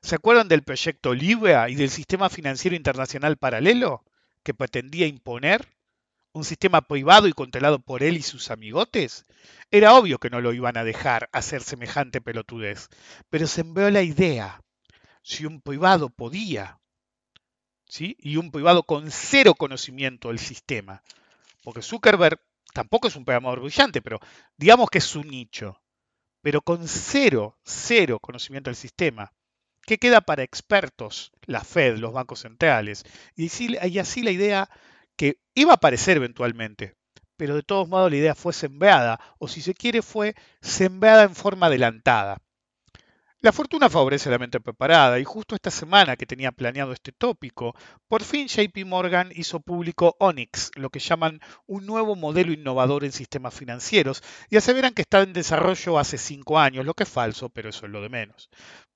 ¿Se 0.00 0.14
acuerdan 0.14 0.48
del 0.48 0.62
proyecto 0.62 1.12
Libra 1.12 1.68
y 1.68 1.74
del 1.74 1.90
sistema 1.90 2.30
financiero 2.30 2.74
internacional 2.74 3.36
paralelo 3.36 4.06
que 4.42 4.54
pretendía 4.54 5.06
imponer? 5.06 5.68
Un 6.36 6.44
sistema 6.44 6.82
privado 6.82 7.28
y 7.28 7.32
controlado 7.32 7.78
por 7.78 8.02
él 8.02 8.18
y 8.18 8.22
sus 8.22 8.50
amigotes, 8.50 9.24
era 9.70 9.94
obvio 9.94 10.18
que 10.18 10.28
no 10.28 10.42
lo 10.42 10.52
iban 10.52 10.76
a 10.76 10.84
dejar 10.84 11.30
hacer 11.32 11.62
semejante 11.62 12.20
pelotudez, 12.20 12.88
pero 13.30 13.46
se 13.46 13.62
envió 13.62 13.90
la 13.90 14.02
idea. 14.02 14.60
Si 15.22 15.46
un 15.46 15.62
privado 15.62 16.10
podía, 16.10 16.78
¿sí? 17.88 18.16
y 18.20 18.36
un 18.36 18.50
privado 18.50 18.82
con 18.82 19.10
cero 19.10 19.54
conocimiento 19.54 20.28
del 20.28 20.38
sistema, 20.38 21.02
porque 21.64 21.80
Zuckerberg 21.80 22.38
tampoco 22.74 23.08
es 23.08 23.16
un 23.16 23.24
programador 23.24 23.60
brillante, 23.60 24.02
pero 24.02 24.20
digamos 24.58 24.90
que 24.90 24.98
es 24.98 25.04
su 25.04 25.24
nicho, 25.24 25.80
pero 26.42 26.60
con 26.60 26.86
cero, 26.86 27.58
cero 27.64 28.20
conocimiento 28.20 28.68
del 28.68 28.76
sistema. 28.76 29.32
¿Qué 29.86 29.96
queda 29.98 30.20
para 30.20 30.42
expertos? 30.42 31.32
La 31.46 31.62
Fed, 31.62 31.96
los 31.96 32.12
bancos 32.12 32.40
centrales. 32.40 33.04
Y 33.36 33.46
así, 33.98 34.22
la 34.22 34.30
idea 34.32 34.68
que 35.16 35.38
iba 35.54 35.72
a 35.72 35.76
aparecer 35.76 36.16
eventualmente, 36.16 36.94
pero 37.36 37.54
de 37.54 37.62
todos 37.62 37.88
modos 37.88 38.10
la 38.10 38.16
idea 38.16 38.34
fue 38.34 38.52
sembrada, 38.52 39.20
o 39.38 39.48
si 39.48 39.60
se 39.60 39.74
quiere 39.74 40.02
fue 40.02 40.34
sembrada 40.60 41.24
en 41.24 41.34
forma 41.34 41.66
adelantada. 41.66 42.38
La 43.40 43.52
fortuna 43.52 43.90
favorece 43.90 44.30
la 44.30 44.38
mente 44.38 44.60
preparada 44.60 45.20
y 45.20 45.24
justo 45.24 45.54
esta 45.54 45.70
semana 45.70 46.16
que 46.16 46.26
tenía 46.26 46.52
planeado 46.52 46.92
este 46.92 47.12
tópico, 47.12 47.76
por 48.08 48.24
fin 48.24 48.48
JP 48.48 48.84
Morgan 48.86 49.30
hizo 49.34 49.60
público 49.60 50.16
Onyx, 50.18 50.70
lo 50.74 50.88
que 50.90 51.00
llaman 51.00 51.40
un 51.66 51.84
nuevo 51.84 52.16
modelo 52.16 52.52
innovador 52.52 53.04
en 53.04 53.12
sistemas 53.12 53.54
financieros, 53.54 54.22
y 54.50 54.56
aseveran 54.56 54.94
que 54.94 55.02
está 55.02 55.20
en 55.20 55.34
desarrollo 55.34 55.98
hace 55.98 56.16
cinco 56.16 56.58
años, 56.58 56.86
lo 56.86 56.94
que 56.94 57.04
es 57.04 57.10
falso, 57.10 57.50
pero 57.50 57.68
eso 57.68 57.84
es 57.86 57.92
lo 57.92 58.00
de 58.00 58.08
menos. 58.08 58.48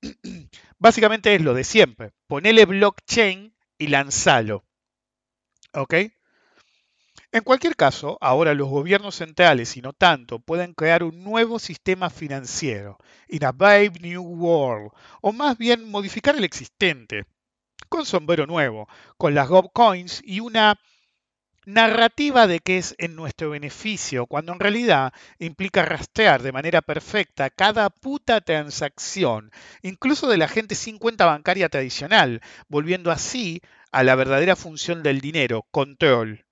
Básicamente 0.78 1.34
es 1.34 1.42
lo 1.42 1.52
de 1.52 1.64
siempre, 1.64 2.10
ponele 2.26 2.64
blockchain 2.64 3.54
y 3.78 3.86
lanzalo. 3.88 4.64
¿Ok? 5.74 5.94
En 7.32 7.42
cualquier 7.44 7.76
caso, 7.76 8.18
ahora 8.20 8.54
los 8.54 8.68
gobiernos 8.68 9.16
centrales 9.16 9.76
y 9.76 9.82
no 9.82 9.92
tanto 9.92 10.40
pueden 10.40 10.74
crear 10.74 11.04
un 11.04 11.22
nuevo 11.22 11.58
sistema 11.60 12.10
financiero, 12.10 12.98
in 13.28 13.44
a 13.44 13.52
new 14.00 14.22
world, 14.22 14.90
o 15.20 15.32
más 15.32 15.56
bien 15.56 15.88
modificar 15.90 16.34
el 16.36 16.44
existente, 16.44 17.24
con 17.88 18.04
sombrero 18.04 18.46
nuevo, 18.46 18.88
con 19.16 19.34
las 19.34 19.48
Gob 19.48 19.72
Coins 19.72 20.22
y 20.24 20.40
una 20.40 20.78
narrativa 21.66 22.46
de 22.46 22.60
que 22.60 22.78
es 22.78 22.94
en 22.98 23.14
nuestro 23.14 23.50
beneficio, 23.50 24.26
cuando 24.26 24.52
en 24.52 24.60
realidad 24.60 25.12
implica 25.38 25.84
rastrear 25.84 26.42
de 26.42 26.52
manera 26.52 26.82
perfecta 26.82 27.50
cada 27.50 27.90
puta 27.90 28.40
transacción, 28.40 29.52
incluso 29.82 30.28
de 30.28 30.38
la 30.38 30.48
gente 30.48 30.74
sin 30.74 30.98
cuenta 30.98 31.26
bancaria 31.26 31.68
tradicional, 31.68 32.40
volviendo 32.68 33.10
así 33.10 33.62
a 33.92 34.02
la 34.04 34.14
verdadera 34.14 34.56
función 34.56 35.02
del 35.02 35.20
dinero, 35.20 35.66
control 35.70 36.46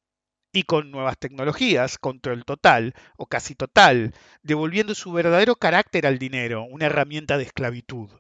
y 0.53 0.65
con 0.65 0.91
nuevas 0.91 1.19
tecnologías, 1.19 1.99
control 1.99 2.45
total 2.45 2.95
o 3.17 3.27
casi 3.27 3.55
total, 3.55 4.15
devolviendo 4.43 4.95
su 4.95 5.13
verdadero 5.13 5.57
carácter 5.57 6.07
al 6.07 6.19
dinero, 6.19 6.65
una 6.65 6.87
herramienta 6.87 7.39
de 7.39 7.45
esclavitud. 7.45 8.11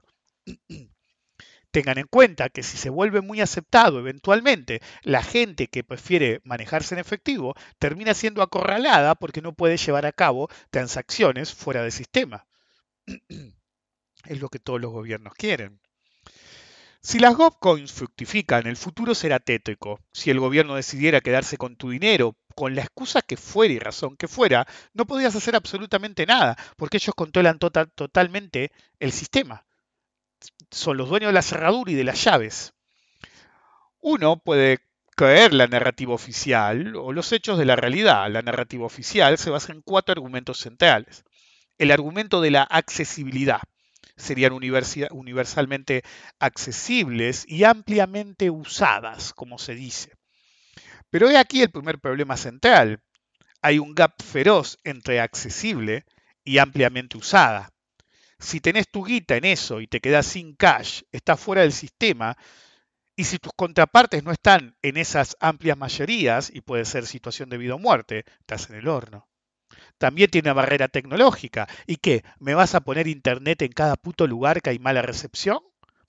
Tengan 1.70 1.98
en 1.98 2.06
cuenta 2.06 2.48
que 2.48 2.62
si 2.62 2.78
se 2.78 2.90
vuelve 2.90 3.20
muy 3.20 3.40
aceptado 3.40 3.98
eventualmente, 3.98 4.80
la 5.02 5.22
gente 5.22 5.68
que 5.68 5.84
prefiere 5.84 6.40
manejarse 6.44 6.94
en 6.94 7.00
efectivo 7.00 7.54
termina 7.78 8.14
siendo 8.14 8.42
acorralada 8.42 9.14
porque 9.14 9.42
no 9.42 9.52
puede 9.54 9.76
llevar 9.76 10.06
a 10.06 10.12
cabo 10.12 10.48
transacciones 10.70 11.52
fuera 11.54 11.82
de 11.82 11.90
sistema. 11.90 12.46
Es 14.26 14.40
lo 14.40 14.48
que 14.48 14.58
todos 14.58 14.80
los 14.80 14.92
gobiernos 14.92 15.34
quieren. 15.34 15.80
Si 17.08 17.18
las 17.18 17.34
GovCoins 17.34 17.90
fructifican, 17.90 18.66
el 18.66 18.76
futuro 18.76 19.14
será 19.14 19.38
tétrico. 19.38 19.98
Si 20.12 20.28
el 20.28 20.40
gobierno 20.40 20.74
decidiera 20.74 21.22
quedarse 21.22 21.56
con 21.56 21.74
tu 21.74 21.88
dinero, 21.88 22.36
con 22.54 22.74
la 22.74 22.82
excusa 22.82 23.22
que 23.22 23.38
fuera 23.38 23.72
y 23.72 23.78
razón 23.78 24.14
que 24.14 24.28
fuera, 24.28 24.66
no 24.92 25.06
podrías 25.06 25.34
hacer 25.34 25.56
absolutamente 25.56 26.26
nada, 26.26 26.58
porque 26.76 26.98
ellos 26.98 27.14
controlan 27.16 27.58
tota-, 27.58 27.86
totalmente 27.86 28.72
el 29.00 29.12
sistema. 29.12 29.64
Son 30.70 30.98
los 30.98 31.08
dueños 31.08 31.30
de 31.30 31.32
la 31.32 31.40
cerradura 31.40 31.90
y 31.90 31.94
de 31.94 32.04
las 32.04 32.22
llaves. 32.22 32.74
Uno 34.00 34.36
puede 34.36 34.80
creer 35.16 35.54
la 35.54 35.66
narrativa 35.66 36.12
oficial 36.12 36.94
o 36.94 37.14
los 37.14 37.32
hechos 37.32 37.56
de 37.56 37.64
la 37.64 37.76
realidad. 37.76 38.30
La 38.30 38.42
narrativa 38.42 38.84
oficial 38.84 39.38
se 39.38 39.48
basa 39.48 39.72
en 39.72 39.80
cuatro 39.80 40.12
argumentos 40.12 40.58
centrales. 40.58 41.24
El 41.78 41.90
argumento 41.90 42.42
de 42.42 42.50
la 42.50 42.64
accesibilidad 42.64 43.62
serían 44.18 44.52
universalmente 44.52 46.02
accesibles 46.38 47.44
y 47.48 47.64
ampliamente 47.64 48.50
usadas, 48.50 49.32
como 49.32 49.58
se 49.58 49.74
dice. 49.74 50.12
Pero 51.10 51.30
he 51.30 51.38
aquí 51.38 51.62
el 51.62 51.70
primer 51.70 51.98
problema 51.98 52.36
central. 52.36 53.02
Hay 53.62 53.78
un 53.78 53.94
gap 53.94 54.22
feroz 54.22 54.78
entre 54.84 55.20
accesible 55.20 56.04
y 56.44 56.58
ampliamente 56.58 57.16
usada. 57.16 57.70
Si 58.38 58.60
tenés 58.60 58.88
tu 58.88 59.04
guita 59.04 59.36
en 59.36 59.44
eso 59.44 59.80
y 59.80 59.86
te 59.86 60.00
quedas 60.00 60.26
sin 60.26 60.54
cash, 60.54 61.02
estás 61.10 61.40
fuera 61.40 61.62
del 61.62 61.72
sistema, 61.72 62.36
y 63.16 63.24
si 63.24 63.38
tus 63.38 63.52
contrapartes 63.56 64.22
no 64.22 64.30
están 64.30 64.76
en 64.82 64.96
esas 64.96 65.36
amplias 65.40 65.76
mayorías, 65.76 66.50
y 66.54 66.60
puede 66.60 66.84
ser 66.84 67.06
situación 67.06 67.48
de 67.48 67.58
vida 67.58 67.74
o 67.74 67.78
muerte, 67.78 68.24
estás 68.40 68.70
en 68.70 68.76
el 68.76 68.86
horno 68.86 69.27
también 69.98 70.30
tiene 70.30 70.48
una 70.48 70.54
barrera 70.54 70.88
tecnológica. 70.88 71.68
¿Y 71.86 71.96
qué? 71.96 72.24
¿Me 72.38 72.54
vas 72.54 72.74
a 72.74 72.80
poner 72.80 73.08
internet 73.08 73.62
en 73.62 73.72
cada 73.72 73.96
puto 73.96 74.26
lugar 74.26 74.62
que 74.62 74.70
hay 74.70 74.78
mala 74.78 75.02
recepción? 75.02 75.60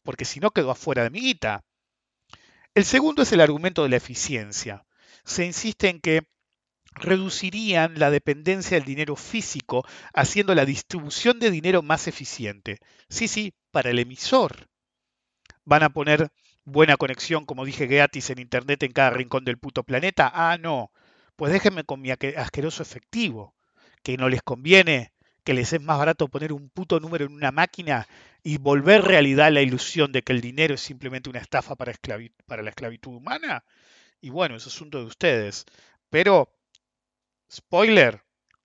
Porque 0.03 0.25
si 0.25 0.39
no 0.39 0.51
quedo 0.51 0.71
afuera 0.71 1.03
de 1.03 1.09
mi 1.09 1.19
guita. 1.21 1.63
El 2.75 2.85
segundo 2.85 3.23
es 3.23 3.31
el 3.31 3.41
argumento 3.41 3.83
de 3.83 3.89
la 3.89 3.97
eficiencia. 3.97 4.85
Se 5.23 5.45
insiste 5.45 5.89
en 5.89 5.99
que 5.99 6.27
reducirían 6.93 7.99
la 7.99 8.11
dependencia 8.11 8.77
del 8.77 8.85
dinero 8.85 9.15
físico 9.15 9.85
haciendo 10.13 10.55
la 10.55 10.65
distribución 10.65 11.39
de 11.39 11.51
dinero 11.51 11.81
más 11.81 12.07
eficiente. 12.07 12.79
Sí, 13.09 13.27
sí, 13.27 13.53
para 13.71 13.89
el 13.91 13.99
emisor. 13.99 14.69
Van 15.65 15.83
a 15.83 15.89
poner 15.89 16.31
buena 16.65 16.97
conexión, 16.97 17.45
como 17.45 17.65
dije, 17.65 17.87
gratis 17.87 18.29
en 18.29 18.39
Internet 18.39 18.83
en 18.83 18.91
cada 18.91 19.11
rincón 19.11 19.45
del 19.45 19.57
puto 19.57 19.83
planeta. 19.83 20.31
Ah, 20.33 20.57
no. 20.59 20.91
Pues 21.39 21.54
déjenme 21.54 21.86
con 21.86 22.02
mi 22.02 22.12
asqueroso 22.12 22.84
efectivo 22.84 23.56
que 24.04 24.17
no 24.17 24.28
les 24.28 24.41
conviene, 24.41 25.13
que 25.45 25.54
les 25.54 25.71
es 25.71 25.82
más 25.82 25.97
barato 25.97 26.28
poner 26.28 26.52
un 26.52 26.69
puto 26.69 26.99
número 26.99 27.28
en 27.28 27.32
una 27.32 27.54
máquina 27.54 28.10
y 28.43 28.58
volver 28.58 29.04
realidad 29.04 29.49
la 29.49 29.62
ilusión 29.62 30.12
de 30.12 30.21
que 30.21 30.34
el 30.34 30.41
dinero 30.41 30.73
es 30.73 30.82
simplemente 30.82 31.30
una 31.30 31.39
estafa 31.39 31.78
para, 31.78 31.93
la 31.93 32.69
esclavitud 32.69 33.15
humana. 33.15 33.63
Y 34.19 34.32
bueno, 34.32 34.58
es 34.58 34.67
asunto 34.67 34.99
de 34.99 35.06
ustedes. 35.06 35.63
Pero, 36.10 36.54
spoiler, 37.49 38.21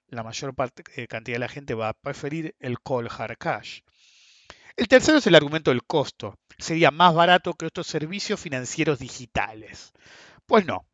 la 0.08 0.24
mayor 0.24 0.52
parte, 0.52 0.82
eh, 0.96 1.06
cantidad 1.06 1.36
de 1.36 1.46
la 1.46 1.48
gente 1.48 1.74
va 1.74 1.90
a 1.90 1.94
preferir 1.94 2.56
el 2.58 2.80
cold 2.80 3.08
hard 3.16 3.38
cash. 3.38 3.82
El 4.76 4.88
tercero 4.88 5.18
es 5.18 5.26
el 5.28 5.36
argumento 5.36 5.70
del 5.70 5.84
costo. 5.84 6.40
Sería 6.58 6.90
más 6.90 7.14
barato 7.14 7.54
que 7.54 7.66
otros 7.66 7.86
servicios 7.86 8.40
financieros 8.40 8.98
digitales. 8.98 9.92
Pues 10.44 10.66
no. 10.66 10.84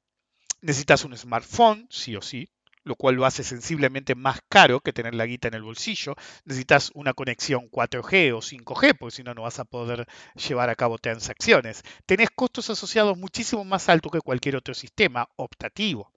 Necesitas 0.62 1.04
un 1.04 1.16
smartphone, 1.16 1.86
sí 1.90 2.16
o 2.16 2.22
sí, 2.22 2.48
lo 2.84 2.96
cual 2.96 3.14
lo 3.14 3.24
hace 3.24 3.44
sensiblemente 3.44 4.14
más 4.14 4.40
caro 4.48 4.80
que 4.80 4.92
tener 4.92 5.14
la 5.14 5.26
guita 5.26 5.48
en 5.48 5.54
el 5.54 5.62
bolsillo. 5.62 6.16
Necesitas 6.44 6.90
una 6.94 7.14
conexión 7.14 7.70
4G 7.70 8.32
o 8.32 8.40
5G, 8.40 8.96
porque 8.98 9.16
si 9.16 9.22
no, 9.22 9.34
no 9.34 9.42
vas 9.42 9.58
a 9.58 9.64
poder 9.64 10.06
llevar 10.34 10.70
a 10.70 10.76
cabo 10.76 10.98
transacciones. 10.98 11.82
Tenés 12.06 12.30
costos 12.30 12.70
asociados 12.70 13.16
muchísimo 13.18 13.64
más 13.64 13.88
altos 13.88 14.12
que 14.12 14.20
cualquier 14.20 14.56
otro 14.56 14.74
sistema 14.74 15.28
optativo. 15.36 16.12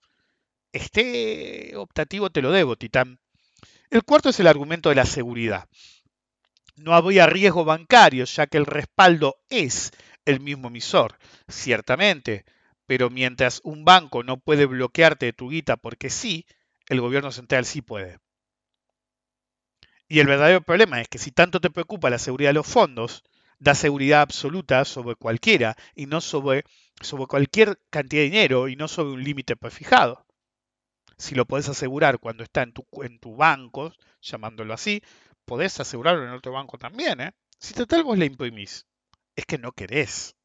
Este 0.72 1.76
optativo 1.76 2.30
te 2.30 2.42
lo 2.42 2.52
debo, 2.52 2.76
Titán. 2.76 3.20
El 3.90 4.04
cuarto 4.04 4.30
es 4.30 4.40
el 4.40 4.48
argumento 4.48 4.90
de 4.90 4.96
la 4.96 5.06
seguridad. 5.06 5.70
No 6.76 6.96
habría 6.96 7.28
riesgo 7.28 7.64
bancario, 7.64 8.26
ya 8.26 8.48
que 8.48 8.58
el 8.58 8.66
respaldo 8.66 9.36
es 9.50 9.92
el 10.26 10.40
mismo 10.40 10.70
emisor. 10.70 11.20
Ciertamente, 11.48 12.46
pero 12.94 13.10
mientras 13.10 13.60
un 13.64 13.86
banco 13.86 14.22
no 14.22 14.38
puede 14.38 14.68
bloquearte 14.68 15.26
de 15.26 15.34
tu 15.34 15.50
guita 15.50 15.78
porque 15.78 16.12
sí, 16.12 16.46
el 16.88 17.02
gobierno 17.02 17.32
central 17.32 17.66
sí 17.66 17.82
puede. 17.82 18.20
Y 20.08 20.20
el 20.20 20.28
verdadero 20.28 20.62
problema 20.62 21.02
es 21.02 21.08
que 21.08 21.18
si 21.18 21.32
tanto 21.32 21.60
te 21.60 21.72
preocupa 21.72 22.12
la 22.12 22.20
seguridad 22.20 22.52
de 22.52 22.54
los 22.54 22.68
fondos, 22.68 23.24
da 23.58 23.74
seguridad 23.74 24.22
absoluta 24.22 24.86
sobre 24.86 25.16
cualquiera 25.16 25.76
y 25.96 26.06
no 26.06 26.22
sobre, 26.22 26.66
sobre 27.02 27.26
cualquier 27.26 27.80
cantidad 27.90 28.22
de 28.22 28.30
dinero 28.30 28.68
y 28.68 28.76
no 28.76 28.88
sobre 28.88 29.14
un 29.14 29.24
límite 29.24 29.56
prefijado. 29.56 30.28
Si 31.18 31.34
lo 31.34 31.46
podés 31.46 31.68
asegurar 31.70 32.20
cuando 32.20 32.44
está 32.44 32.62
en 32.62 32.74
tu, 32.74 32.86
en 33.02 33.20
banco, 33.36 33.92
llamándolo 34.22 34.72
así, 34.76 35.02
podés 35.46 35.80
asegurarlo 35.80 36.26
en 36.26 36.30
otro 36.30 36.52
banco 36.52 36.78
también. 36.78 37.22
¿eh? 37.22 37.32
Si 37.58 37.74
total 37.74 38.04
vos 38.04 38.20
le 38.20 38.28
imprimís, 38.28 38.86
es 39.36 39.48
que 39.48 39.58
no 39.58 39.72
querés. 39.72 40.36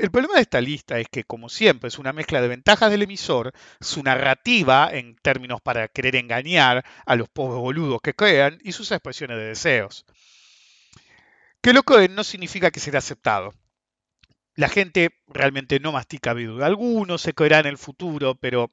El 0.00 0.10
problema 0.10 0.36
de 0.36 0.40
esta 0.40 0.62
lista 0.62 0.98
es 0.98 1.08
que, 1.10 1.24
como 1.24 1.50
siempre, 1.50 1.88
es 1.88 1.98
una 1.98 2.14
mezcla 2.14 2.40
de 2.40 2.48
ventajas 2.48 2.90
del 2.90 3.02
emisor, 3.02 3.52
su 3.82 4.02
narrativa 4.02 4.88
en 4.90 5.14
términos 5.16 5.60
para 5.60 5.88
querer 5.88 6.16
engañar 6.16 6.86
a 7.04 7.16
los 7.16 7.28
pobres 7.28 7.60
boludos 7.60 8.00
que 8.00 8.14
crean 8.14 8.58
y 8.62 8.72
sus 8.72 8.90
expresiones 8.92 9.36
de 9.36 9.44
deseos. 9.44 10.06
Que 11.60 11.74
lo 11.74 11.82
creen 11.82 12.14
no 12.14 12.24
significa 12.24 12.70
que 12.70 12.80
será 12.80 13.00
aceptado. 13.00 13.52
La 14.54 14.70
gente 14.70 15.20
realmente 15.26 15.80
no 15.80 15.92
mastica 15.92 16.32
vidrio 16.32 16.64
alguno, 16.64 17.18
se 17.18 17.34
creerá 17.34 17.58
en 17.58 17.66
el 17.66 17.76
futuro, 17.76 18.36
pero 18.36 18.72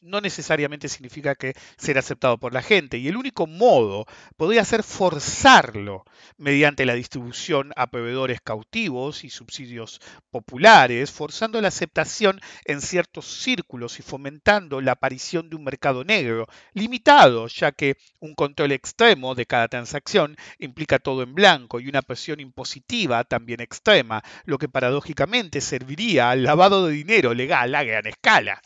no 0.00 0.20
necesariamente 0.20 0.88
significa 0.88 1.34
que 1.34 1.54
será 1.76 2.00
aceptado 2.00 2.38
por 2.38 2.52
la 2.52 2.62
gente. 2.62 2.98
Y 2.98 3.08
el 3.08 3.16
único 3.16 3.46
modo 3.46 4.06
podría 4.36 4.64
ser 4.64 4.82
forzarlo 4.82 6.04
mediante 6.36 6.86
la 6.86 6.94
distribución 6.94 7.72
a 7.76 7.88
proveedores 7.88 8.40
cautivos 8.40 9.24
y 9.24 9.30
subsidios 9.30 10.00
populares, 10.30 11.10
forzando 11.10 11.60
la 11.60 11.68
aceptación 11.68 12.40
en 12.64 12.80
ciertos 12.80 13.26
círculos 13.26 13.98
y 13.98 14.02
fomentando 14.02 14.80
la 14.80 14.92
aparición 14.92 15.50
de 15.50 15.56
un 15.56 15.64
mercado 15.64 16.04
negro, 16.04 16.46
limitado, 16.72 17.46
ya 17.48 17.72
que 17.72 17.96
un 18.20 18.34
control 18.34 18.72
extremo 18.72 19.34
de 19.34 19.46
cada 19.46 19.68
transacción 19.68 20.36
implica 20.58 20.98
todo 20.98 21.22
en 21.22 21.34
blanco 21.34 21.80
y 21.80 21.88
una 21.88 22.02
presión 22.02 22.40
impositiva 22.40 23.24
también 23.24 23.60
extrema, 23.60 24.22
lo 24.44 24.58
que 24.58 24.68
paradójicamente 24.68 25.60
serviría 25.60 26.30
al 26.30 26.42
lavado 26.42 26.86
de 26.86 26.94
dinero 26.94 27.34
legal 27.34 27.74
a 27.74 27.84
gran 27.84 28.06
escala. 28.06 28.60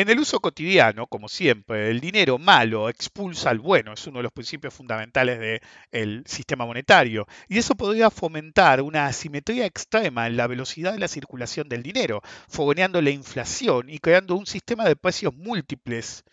En 0.00 0.08
el 0.08 0.18
uso 0.18 0.40
cotidiano, 0.40 1.06
como 1.06 1.28
siempre, 1.28 1.90
el 1.90 2.00
dinero 2.00 2.38
malo 2.38 2.88
expulsa 2.88 3.50
al 3.50 3.58
bueno, 3.58 3.92
es 3.92 4.06
uno 4.06 4.20
de 4.20 4.22
los 4.22 4.32
principios 4.32 4.72
fundamentales 4.72 5.60
del 5.92 6.24
sistema 6.26 6.64
monetario, 6.64 7.26
y 7.48 7.58
eso 7.58 7.74
podría 7.74 8.08
fomentar 8.08 8.80
una 8.80 9.04
asimetría 9.04 9.66
extrema 9.66 10.26
en 10.26 10.38
la 10.38 10.46
velocidad 10.46 10.94
de 10.94 11.00
la 11.00 11.06
circulación 11.06 11.68
del 11.68 11.82
dinero, 11.82 12.22
fogoneando 12.48 13.02
la 13.02 13.10
inflación 13.10 13.90
y 13.90 13.98
creando 13.98 14.36
un 14.36 14.46
sistema 14.46 14.86
de 14.86 14.96
precios 14.96 15.34
múltiples. 15.34 16.24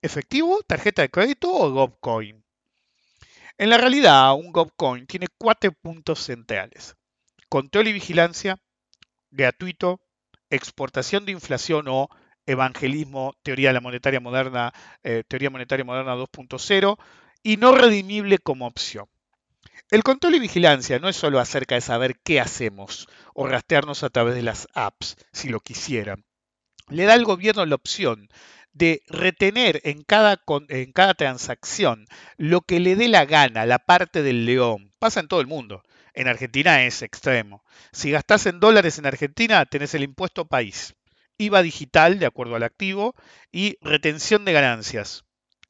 ¿Efectivo, 0.00 0.60
tarjeta 0.64 1.02
de 1.02 1.10
crédito 1.10 1.52
o 1.52 1.68
GovCoin? 1.68 2.44
En 3.58 3.70
la 3.70 3.78
realidad, 3.78 4.34
un 4.34 4.52
GovCoin 4.52 5.08
tiene 5.08 5.26
cuatro 5.36 5.72
puntos 5.72 6.20
centrales. 6.20 6.94
Control 7.48 7.88
y 7.88 7.92
vigilancia, 7.92 8.56
gratuito, 9.32 10.00
exportación 10.48 11.26
de 11.26 11.32
inflación 11.32 11.86
o 11.88 12.08
evangelismo, 12.50 13.34
teoría 13.42 13.68
de 13.68 13.74
la 13.74 13.80
monetaria 13.80 14.20
moderna, 14.20 14.72
eh, 15.02 15.24
teoría 15.26 15.50
monetaria 15.50 15.84
moderna 15.84 16.14
2.0, 16.14 16.98
y 17.42 17.56
no 17.56 17.72
redimible 17.72 18.38
como 18.38 18.66
opción. 18.66 19.06
El 19.90 20.02
control 20.02 20.36
y 20.36 20.40
vigilancia 20.40 20.98
no 20.98 21.08
es 21.08 21.16
solo 21.16 21.40
acerca 21.40 21.74
de 21.74 21.80
saber 21.80 22.16
qué 22.22 22.40
hacemos 22.40 23.08
o 23.34 23.46
rastrearnos 23.46 24.04
a 24.04 24.10
través 24.10 24.34
de 24.34 24.42
las 24.42 24.68
apps, 24.74 25.16
si 25.32 25.48
lo 25.48 25.60
quisieran. 25.60 26.24
Le 26.88 27.04
da 27.04 27.14
al 27.14 27.24
gobierno 27.24 27.66
la 27.66 27.74
opción 27.74 28.28
de 28.72 29.02
retener 29.08 29.80
en 29.84 30.02
cada, 30.02 30.42
en 30.68 30.92
cada 30.92 31.14
transacción 31.14 32.06
lo 32.36 32.60
que 32.60 32.78
le 32.78 32.94
dé 32.94 33.08
la 33.08 33.24
gana, 33.24 33.66
la 33.66 33.80
parte 33.80 34.22
del 34.22 34.46
león. 34.46 34.92
Pasa 34.98 35.20
en 35.20 35.28
todo 35.28 35.40
el 35.40 35.46
mundo. 35.46 35.82
En 36.14 36.28
Argentina 36.28 36.84
es 36.84 37.02
extremo. 37.02 37.64
Si 37.92 38.10
gastás 38.10 38.46
en 38.46 38.60
dólares 38.60 38.98
en 38.98 39.06
Argentina, 39.06 39.64
tenés 39.66 39.94
el 39.94 40.02
impuesto 40.02 40.44
país. 40.44 40.94
IVA 41.40 41.62
digital 41.62 42.18
de 42.18 42.26
acuerdo 42.26 42.54
al 42.54 42.64
activo 42.64 43.14
y 43.50 43.78
retención 43.80 44.44
de 44.44 44.52
ganancias. 44.52 45.24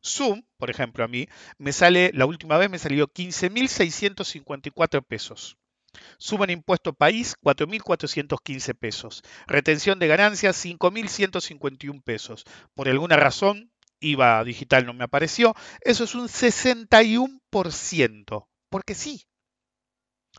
Zoom, 0.05 0.43
por 0.57 0.69
ejemplo, 0.69 1.05
a 1.05 1.09
mí, 1.09 1.29
me 1.59 1.73
sale, 1.73 2.11
la 2.13 2.27
última 2.27 2.59
vez 2.59 2.69
me 2.69 2.81
salió 2.81 3.07
15.654 3.07 5.07
pesos. 5.07 5.59
Suben 6.19 6.51
impuesto 6.51 6.93
país 6.93 7.37
4.415 7.41 8.75
pesos. 8.75 9.23
Retención 9.47 10.01
de 10.01 10.09
ganancias 10.09 10.65
5.151 10.65 12.03
pesos. 12.03 12.45
Por 12.75 12.89
alguna 12.89 13.15
razón, 13.17 13.71
IVA 14.01 14.43
digital 14.43 14.87
no 14.87 14.93
me 14.93 15.05
apareció. 15.05 15.55
Eso 15.83 16.03
es 16.05 16.17
un 16.17 16.27
61%. 16.29 18.49
Porque 18.69 18.97
sí. 18.97 19.25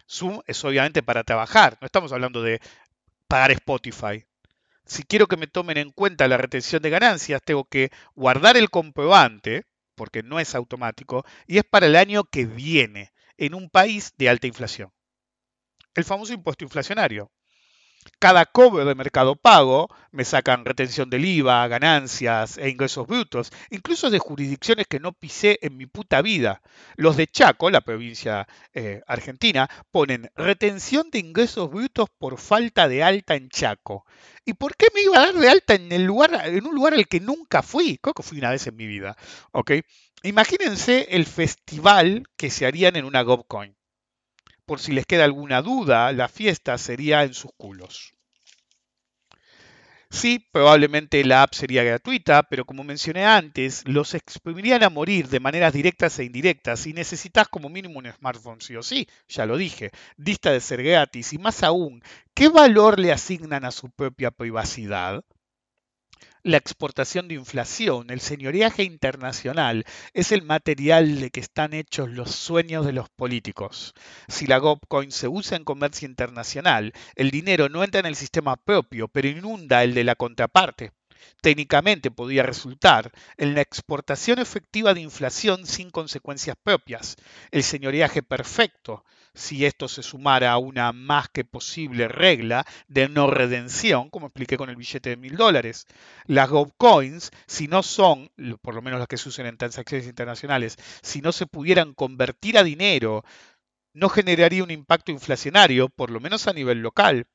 Zoom 0.09 0.41
es 0.45 0.61
obviamente 0.65 1.03
para 1.03 1.23
trabajar. 1.23 1.77
No 1.79 1.85
estamos 1.85 2.11
hablando 2.11 2.41
de 2.41 2.59
pagar 3.27 3.51
Spotify 3.51 4.25
si 4.91 5.03
quiero 5.03 5.27
que 5.27 5.37
me 5.37 5.47
tomen 5.47 5.77
en 5.77 5.91
cuenta 5.91 6.27
la 6.27 6.35
retención 6.35 6.81
de 6.81 6.89
ganancias, 6.89 7.41
tengo 7.41 7.63
que 7.63 7.91
guardar 8.13 8.57
el 8.57 8.69
comprobante, 8.69 9.63
porque 9.95 10.21
no 10.21 10.37
es 10.37 10.53
automático, 10.53 11.23
y 11.47 11.59
es 11.59 11.63
para 11.63 11.85
el 11.85 11.95
año 11.95 12.25
que 12.25 12.45
viene, 12.45 13.13
en 13.37 13.53
un 13.53 13.69
país 13.69 14.11
de 14.17 14.27
alta 14.27 14.47
inflación. 14.47 14.91
El 15.95 16.03
famoso 16.03 16.33
impuesto 16.33 16.65
inflacionario. 16.65 17.31
Cada 18.19 18.45
cobro 18.45 18.85
de 18.85 18.95
mercado 18.95 19.35
pago 19.35 19.89
me 20.11 20.25
sacan 20.25 20.65
retención 20.65 21.09
del 21.09 21.25
IVA, 21.25 21.67
ganancias 21.67 22.57
e 22.57 22.69
ingresos 22.69 23.07
brutos, 23.07 23.51
incluso 23.69 24.09
de 24.09 24.19
jurisdicciones 24.19 24.87
que 24.87 24.99
no 24.99 25.13
pisé 25.13 25.59
en 25.61 25.77
mi 25.77 25.85
puta 25.85 26.21
vida. 26.21 26.61
Los 26.95 27.17
de 27.17 27.27
Chaco, 27.27 27.69
la 27.69 27.81
provincia 27.81 28.47
eh, 28.73 29.01
argentina, 29.07 29.69
ponen 29.91 30.31
retención 30.35 31.09
de 31.11 31.19
ingresos 31.19 31.69
brutos 31.69 32.09
por 32.17 32.37
falta 32.37 32.87
de 32.87 33.03
alta 33.03 33.35
en 33.35 33.49
Chaco. 33.49 34.05
¿Y 34.45 34.53
por 34.53 34.75
qué 34.75 34.87
me 34.93 35.01
iba 35.01 35.17
a 35.17 35.27
dar 35.27 35.35
de 35.35 35.49
alta 35.49 35.75
en, 35.75 35.91
el 35.91 36.03
lugar, 36.03 36.41
en 36.45 36.65
un 36.65 36.75
lugar 36.75 36.93
al 36.93 37.07
que 37.07 37.19
nunca 37.19 37.61
fui? 37.61 37.97
Creo 37.97 38.13
que 38.13 38.23
fui 38.23 38.39
una 38.39 38.51
vez 38.51 38.65
en 38.67 38.75
mi 38.75 38.87
vida. 38.87 39.15
Imagínense 40.23 41.07
el 41.11 41.25
festival 41.25 42.27
que 42.37 42.49
se 42.49 42.65
harían 42.65 42.95
en 42.95 43.05
una 43.05 43.21
GovCoin. 43.23 43.75
Por 44.71 44.79
si 44.79 44.93
les 44.93 45.05
queda 45.05 45.25
alguna 45.25 45.61
duda, 45.61 46.13
la 46.13 46.29
fiesta 46.29 46.77
sería 46.77 47.25
en 47.25 47.33
sus 47.33 47.51
culos. 47.57 48.13
Sí, 50.09 50.47
probablemente 50.53 51.25
la 51.25 51.43
app 51.43 51.53
sería 51.53 51.83
gratuita, 51.83 52.43
pero 52.43 52.63
como 52.63 52.85
mencioné 52.85 53.25
antes, 53.25 53.83
los 53.85 54.13
exprimirían 54.13 54.83
a 54.83 54.89
morir 54.89 55.27
de 55.27 55.41
maneras 55.41 55.73
directas 55.73 56.17
e 56.19 56.23
indirectas 56.23 56.87
y 56.87 56.93
necesitas 56.93 57.49
como 57.49 57.67
mínimo 57.67 57.99
un 57.99 58.09
smartphone 58.13 58.61
sí 58.61 58.77
o 58.77 58.81
sí, 58.81 59.09
ya 59.27 59.45
lo 59.45 59.57
dije, 59.57 59.91
dista 60.15 60.53
de 60.53 60.61
ser 60.61 60.83
gratis 60.83 61.33
y 61.33 61.37
más 61.37 61.63
aún, 61.63 62.01
¿qué 62.33 62.47
valor 62.47 62.97
le 62.97 63.11
asignan 63.11 63.65
a 63.65 63.71
su 63.71 63.89
propia 63.89 64.31
privacidad? 64.31 65.21
La 66.43 66.57
exportación 66.57 67.27
de 67.27 67.35
inflación, 67.35 68.09
el 68.09 68.19
señoreaje 68.19 68.83
internacional, 68.83 69.85
es 70.13 70.31
el 70.31 70.41
material 70.41 71.19
de 71.19 71.29
que 71.29 71.39
están 71.39 71.73
hechos 71.73 72.09
los 72.09 72.31
sueños 72.31 72.85
de 72.85 72.93
los 72.93 73.09
políticos. 73.09 73.93
Si 74.27 74.47
la 74.47 74.57
GovCoin 74.57 75.11
se 75.11 75.27
usa 75.27 75.57
en 75.57 75.63
comercio 75.63 76.07
internacional, 76.07 76.93
el 77.15 77.31
dinero 77.31 77.69
no 77.69 77.83
entra 77.83 77.99
en 77.99 78.07
el 78.07 78.15
sistema 78.15 78.55
propio, 78.55 79.07
pero 79.07 79.27
inunda 79.27 79.83
el 79.83 79.93
de 79.93 80.03
la 80.03 80.15
contraparte. 80.15 80.91
Técnicamente 81.41 82.09
podría 82.09 82.43
resultar 82.43 83.11
en 83.37 83.53
la 83.53 83.61
exportación 83.61 84.39
efectiva 84.39 84.93
de 84.93 85.01
inflación 85.01 85.67
sin 85.67 85.91
consecuencias 85.91 86.55
propias, 86.63 87.15
el 87.51 87.63
señoreaje 87.63 88.23
perfecto, 88.23 89.03
si 89.33 89.65
esto 89.65 89.87
se 89.87 90.03
sumara 90.03 90.51
a 90.51 90.57
una 90.57 90.91
más 90.91 91.29
que 91.29 91.45
posible 91.45 92.07
regla 92.07 92.65
de 92.87 93.09
no 93.09 93.27
redención, 93.27 94.09
como 94.09 94.27
expliqué 94.27 94.57
con 94.57 94.69
el 94.69 94.75
billete 94.75 95.11
de 95.11 95.17
mil 95.17 95.37
dólares. 95.37 95.87
Las 96.25 96.49
GovCoins, 96.49 97.31
si 97.47 97.67
no 97.67 97.83
son, 97.83 98.29
por 98.61 98.75
lo 98.75 98.81
menos 98.81 98.99
las 98.99 99.07
que 99.07 99.17
se 99.17 99.29
usan 99.29 99.45
en 99.45 99.57
transacciones 99.57 100.07
internacionales, 100.07 100.77
si 101.01 101.21
no 101.21 101.31
se 101.31 101.47
pudieran 101.47 101.93
convertir 101.93 102.57
a 102.57 102.63
dinero, 102.63 103.23
no 103.93 104.09
generaría 104.09 104.63
un 104.63 104.71
impacto 104.71 105.11
inflacionario, 105.11 105.89
por 105.89 106.11
lo 106.11 106.19
menos 106.19 106.47
a 106.47 106.53
nivel 106.53 106.79
local. 106.79 107.27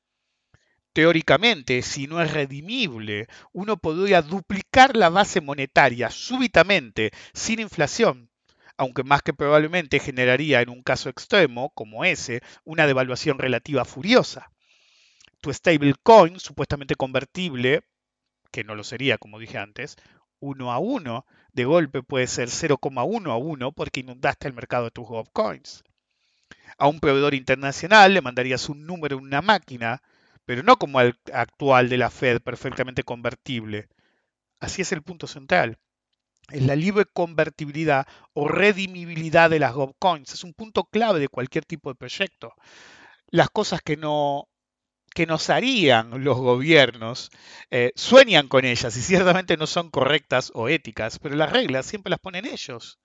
Teóricamente, 0.93 1.83
si 1.83 2.07
no 2.07 2.21
es 2.21 2.33
redimible, 2.33 3.27
uno 3.53 3.77
podría 3.77 4.23
duplicar 4.23 4.97
la 4.97 5.09
base 5.09 5.41
monetaria 5.41 6.09
súbitamente, 6.09 7.11
sin 7.33 7.59
inflación, 7.59 8.26
aunque 8.77 9.03
más 9.03 9.23
que 9.23 9.33
probablemente 9.33 9.99
generaría 9.99 10.61
en 10.61 10.69
un 10.69 10.83
caso 10.83 11.09
extremo, 11.09 11.71
como 11.71 12.05
ese, 12.05 12.41
una 12.63 12.85
devaluación 12.85 13.39
relativa 13.39 13.85
furiosa. 13.85 14.51
Tu 15.41 15.51
stablecoin, 15.51 16.39
supuestamente 16.39 16.95
convertible, 16.95 17.83
que 18.51 18.63
no 18.63 18.75
lo 18.75 18.83
sería 18.83 19.17
como 19.17 19.39
dije 19.39 19.57
antes, 19.57 19.97
uno 20.39 20.71
a 20.71 20.77
uno, 20.77 21.25
de 21.53 21.65
golpe 21.65 22.03
puede 22.03 22.27
ser 22.27 22.49
0,1 22.49 23.31
a 23.31 23.35
1 23.35 23.71
porque 23.71 24.01
inundaste 24.01 24.47
el 24.47 24.53
mercado 24.53 24.85
de 24.85 24.91
tus 24.91 25.07
coins. 25.33 25.83
A 26.77 26.87
un 26.87 26.99
proveedor 26.99 27.33
internacional 27.33 28.13
le 28.13 28.21
mandarías 28.21 28.69
un 28.69 28.85
número 28.85 29.17
en 29.17 29.23
una 29.23 29.41
máquina, 29.41 30.03
pero 30.45 30.61
no 30.61 30.77
como 30.77 31.01
el 31.01 31.17
actual 31.33 31.89
de 31.89 31.97
la 31.97 32.11
Fed, 32.11 32.41
perfectamente 32.41 33.03
convertible. 33.03 33.89
Así 34.59 34.83
es 34.83 34.91
el 34.91 35.01
punto 35.01 35.25
central 35.25 35.79
es 36.51 36.61
la 36.63 36.75
libre 36.75 37.05
convertibilidad 37.05 38.07
o 38.33 38.47
redimibilidad 38.47 39.49
de 39.49 39.59
las 39.59 39.73
GovCoins. 39.73 40.33
Es 40.33 40.43
un 40.43 40.53
punto 40.53 40.85
clave 40.85 41.19
de 41.19 41.29
cualquier 41.29 41.65
tipo 41.65 41.89
de 41.89 41.95
proyecto. 41.95 42.53
Las 43.29 43.49
cosas 43.49 43.81
que 43.81 43.97
no 43.97 44.47
que 45.13 45.25
nos 45.25 45.49
harían 45.49 46.23
los 46.23 46.37
gobiernos 46.37 47.31
eh, 47.71 47.91
sueñan 47.95 48.47
con 48.47 48.65
ellas 48.65 48.95
y 48.97 49.01
ciertamente 49.01 49.57
no 49.57 49.65
son 49.65 49.89
correctas 49.89 50.51
o 50.53 50.69
éticas, 50.69 51.17
pero 51.17 51.35
las 51.35 51.51
reglas 51.51 51.87
siempre 51.87 52.11
las 52.11 52.19
ponen 52.19 52.45
ellos. 52.45 52.99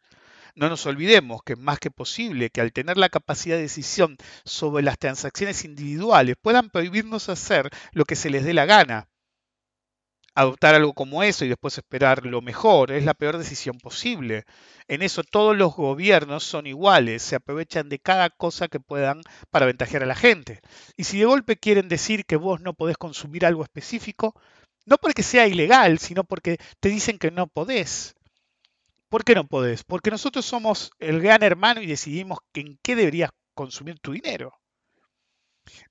No 0.55 0.69
nos 0.69 0.85
olvidemos 0.85 1.43
que 1.43 1.57
más 1.57 1.79
que 1.79 1.91
posible 1.91 2.51
que 2.51 2.61
al 2.61 2.73
tener 2.73 2.99
la 2.99 3.09
capacidad 3.09 3.57
de 3.57 3.63
decisión 3.63 4.19
sobre 4.45 4.85
las 4.85 4.99
transacciones 4.99 5.65
individuales 5.65 6.37
puedan 6.41 6.69
prohibirnos 6.69 7.31
hacer 7.31 7.71
lo 7.93 8.05
que 8.05 8.17
se 8.17 8.29
les 8.29 8.45
dé 8.45 8.53
la 8.53 8.67
gana 8.67 9.09
adoptar 10.35 10.75
algo 10.75 10.95
como 10.95 11.23
eso 11.23 11.45
y 11.45 11.49
después 11.49 11.77
esperar 11.79 12.27
lo 12.27 12.41
mejor 12.43 12.93
es 12.93 13.05
la 13.05 13.15
peor 13.15 13.39
decisión 13.39 13.79
posible. 13.79 14.45
En 14.89 15.03
eso 15.03 15.23
todos 15.25 15.57
los 15.57 15.75
gobiernos 15.75 16.45
son 16.45 16.67
iguales, 16.67 17.23
se 17.23 17.37
aprovechan 17.37 17.89
de 17.89 17.99
cada 17.99 18.31
cosa 18.31 18.69
que 18.69 18.81
puedan 18.81 19.23
para 19.51 19.67
ventajear 19.67 20.03
a 20.03 20.07
la 20.07 20.15
gente. 20.15 20.61
Y 20.97 21.05
si 21.05 21.19
de 21.19 21.27
golpe 21.27 21.57
quieren 21.57 21.89
decir 21.89 22.25
que 22.27 22.37
vos 22.37 22.61
no 22.61 22.75
podés 22.75 22.97
consumir 22.97 23.47
algo 23.47 23.63
específico, 23.63 24.35
No 24.87 24.99
porque 24.99 25.23
sea 25.25 25.49
ilegal, 25.49 25.99
sino 25.99 26.25
porque 26.25 26.59
te 26.81 26.89
dicen 26.89 27.19
que 27.19 27.31
no 27.33 27.47
podés. 27.49 28.15
¿Por 29.09 29.25
qué 29.25 29.35
no 29.37 29.47
podés? 29.47 29.85
Porque 29.85 30.11
nosotros 30.11 30.45
somos 30.45 30.91
el 30.99 31.21
gran 31.21 31.45
hermano 31.45 31.83
y 31.83 31.87
decidimos 31.87 32.41
en 32.55 32.79
qué 32.83 32.97
deberías 32.97 33.31
consumir 33.55 34.01
tu 34.01 34.13
dinero. 34.13 34.55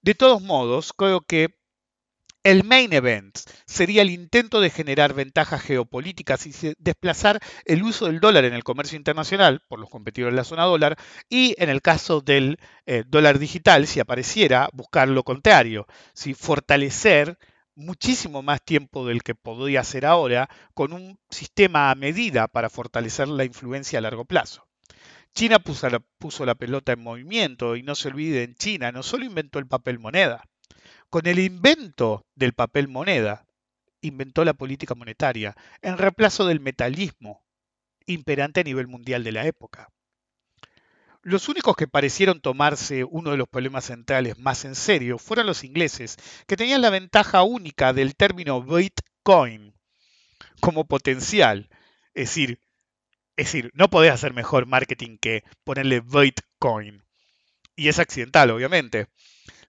De 0.01 0.13
todos 0.13 0.41
modos, 0.41 0.93
creo 0.93 1.21
que 1.21 1.55
el 2.43 2.63
main 2.63 2.91
event 2.93 3.37
sería 3.65 4.01
el 4.01 4.09
intento 4.09 4.61
de 4.61 4.71
generar 4.71 5.13
ventajas 5.13 5.61
geopolíticas 5.61 6.47
y 6.47 6.73
desplazar 6.79 7.39
el 7.65 7.83
uso 7.83 8.07
del 8.07 8.19
dólar 8.19 8.45
en 8.45 8.53
el 8.53 8.63
comercio 8.63 8.97
internacional 8.97 9.61
por 9.67 9.79
los 9.79 9.89
competidores 9.89 10.33
de 10.33 10.37
la 10.37 10.43
zona 10.43 10.63
dólar 10.63 10.97
y 11.29 11.55
en 11.57 11.69
el 11.69 11.81
caso 11.81 12.21
del 12.21 12.57
eh, 12.85 13.03
dólar 13.07 13.37
digital, 13.37 13.85
si 13.85 13.99
apareciera, 13.99 14.69
buscar 14.73 15.07
lo 15.07 15.23
contrario, 15.23 15.85
si 16.13 16.33
fortalecer 16.33 17.37
muchísimo 17.75 18.41
más 18.41 18.61
tiempo 18.63 19.05
del 19.05 19.23
que 19.23 19.35
podría 19.35 19.81
hacer 19.81 20.05
ahora 20.05 20.49
con 20.73 20.93
un 20.93 21.19
sistema 21.29 21.91
a 21.91 21.95
medida 21.95 22.47
para 22.47 22.69
fortalecer 22.69 23.27
la 23.27 23.45
influencia 23.45 23.99
a 23.99 24.01
largo 24.01 24.25
plazo. 24.25 24.67
China 25.33 25.59
puso 25.59 25.89
la, 25.89 25.99
puso 25.99 26.45
la 26.45 26.55
pelota 26.55 26.91
en 26.91 27.03
movimiento 27.03 27.75
y 27.75 27.83
no 27.83 27.95
se 27.95 28.09
olvide, 28.09 28.43
en 28.43 28.55
China 28.55 28.91
no 28.91 29.03
solo 29.03 29.25
inventó 29.25 29.59
el 29.59 29.67
papel 29.67 29.97
moneda, 29.97 30.43
con 31.11 31.27
el 31.27 31.39
invento 31.39 32.25
del 32.35 32.53
papel 32.53 32.87
moneda, 32.87 33.45
inventó 33.99 34.45
la 34.45 34.53
política 34.53 34.95
monetaria 34.95 35.55
en 35.81 35.97
reemplazo 35.97 36.47
del 36.47 36.61
metalismo 36.61 37.43
imperante 38.05 38.61
a 38.61 38.63
nivel 38.63 38.87
mundial 38.87 39.23
de 39.23 39.33
la 39.33 39.45
época. 39.45 39.89
Los 41.21 41.49
únicos 41.49 41.75
que 41.75 41.87
parecieron 41.89 42.39
tomarse 42.39 43.03
uno 43.03 43.31
de 43.31 43.37
los 43.37 43.49
problemas 43.49 43.85
centrales 43.85 44.39
más 44.39 44.63
en 44.63 44.73
serio 44.73 45.17
fueron 45.17 45.45
los 45.45 45.65
ingleses, 45.65 46.17
que 46.47 46.55
tenían 46.55 46.81
la 46.81 46.89
ventaja 46.89 47.43
única 47.43 47.91
del 47.91 48.15
término 48.15 48.63
Bitcoin 48.63 49.75
como 50.61 50.85
potencial. 50.85 51.69
Es 52.13 52.29
decir, 52.29 52.61
es 53.35 53.47
decir, 53.47 53.69
no 53.73 53.89
podés 53.89 54.13
hacer 54.13 54.33
mejor 54.33 54.65
marketing 54.65 55.17
que 55.17 55.43
ponerle 55.65 55.99
Bitcoin. 55.99 57.03
Y 57.75 57.89
es 57.89 57.99
accidental, 57.99 58.49
obviamente. 58.51 59.07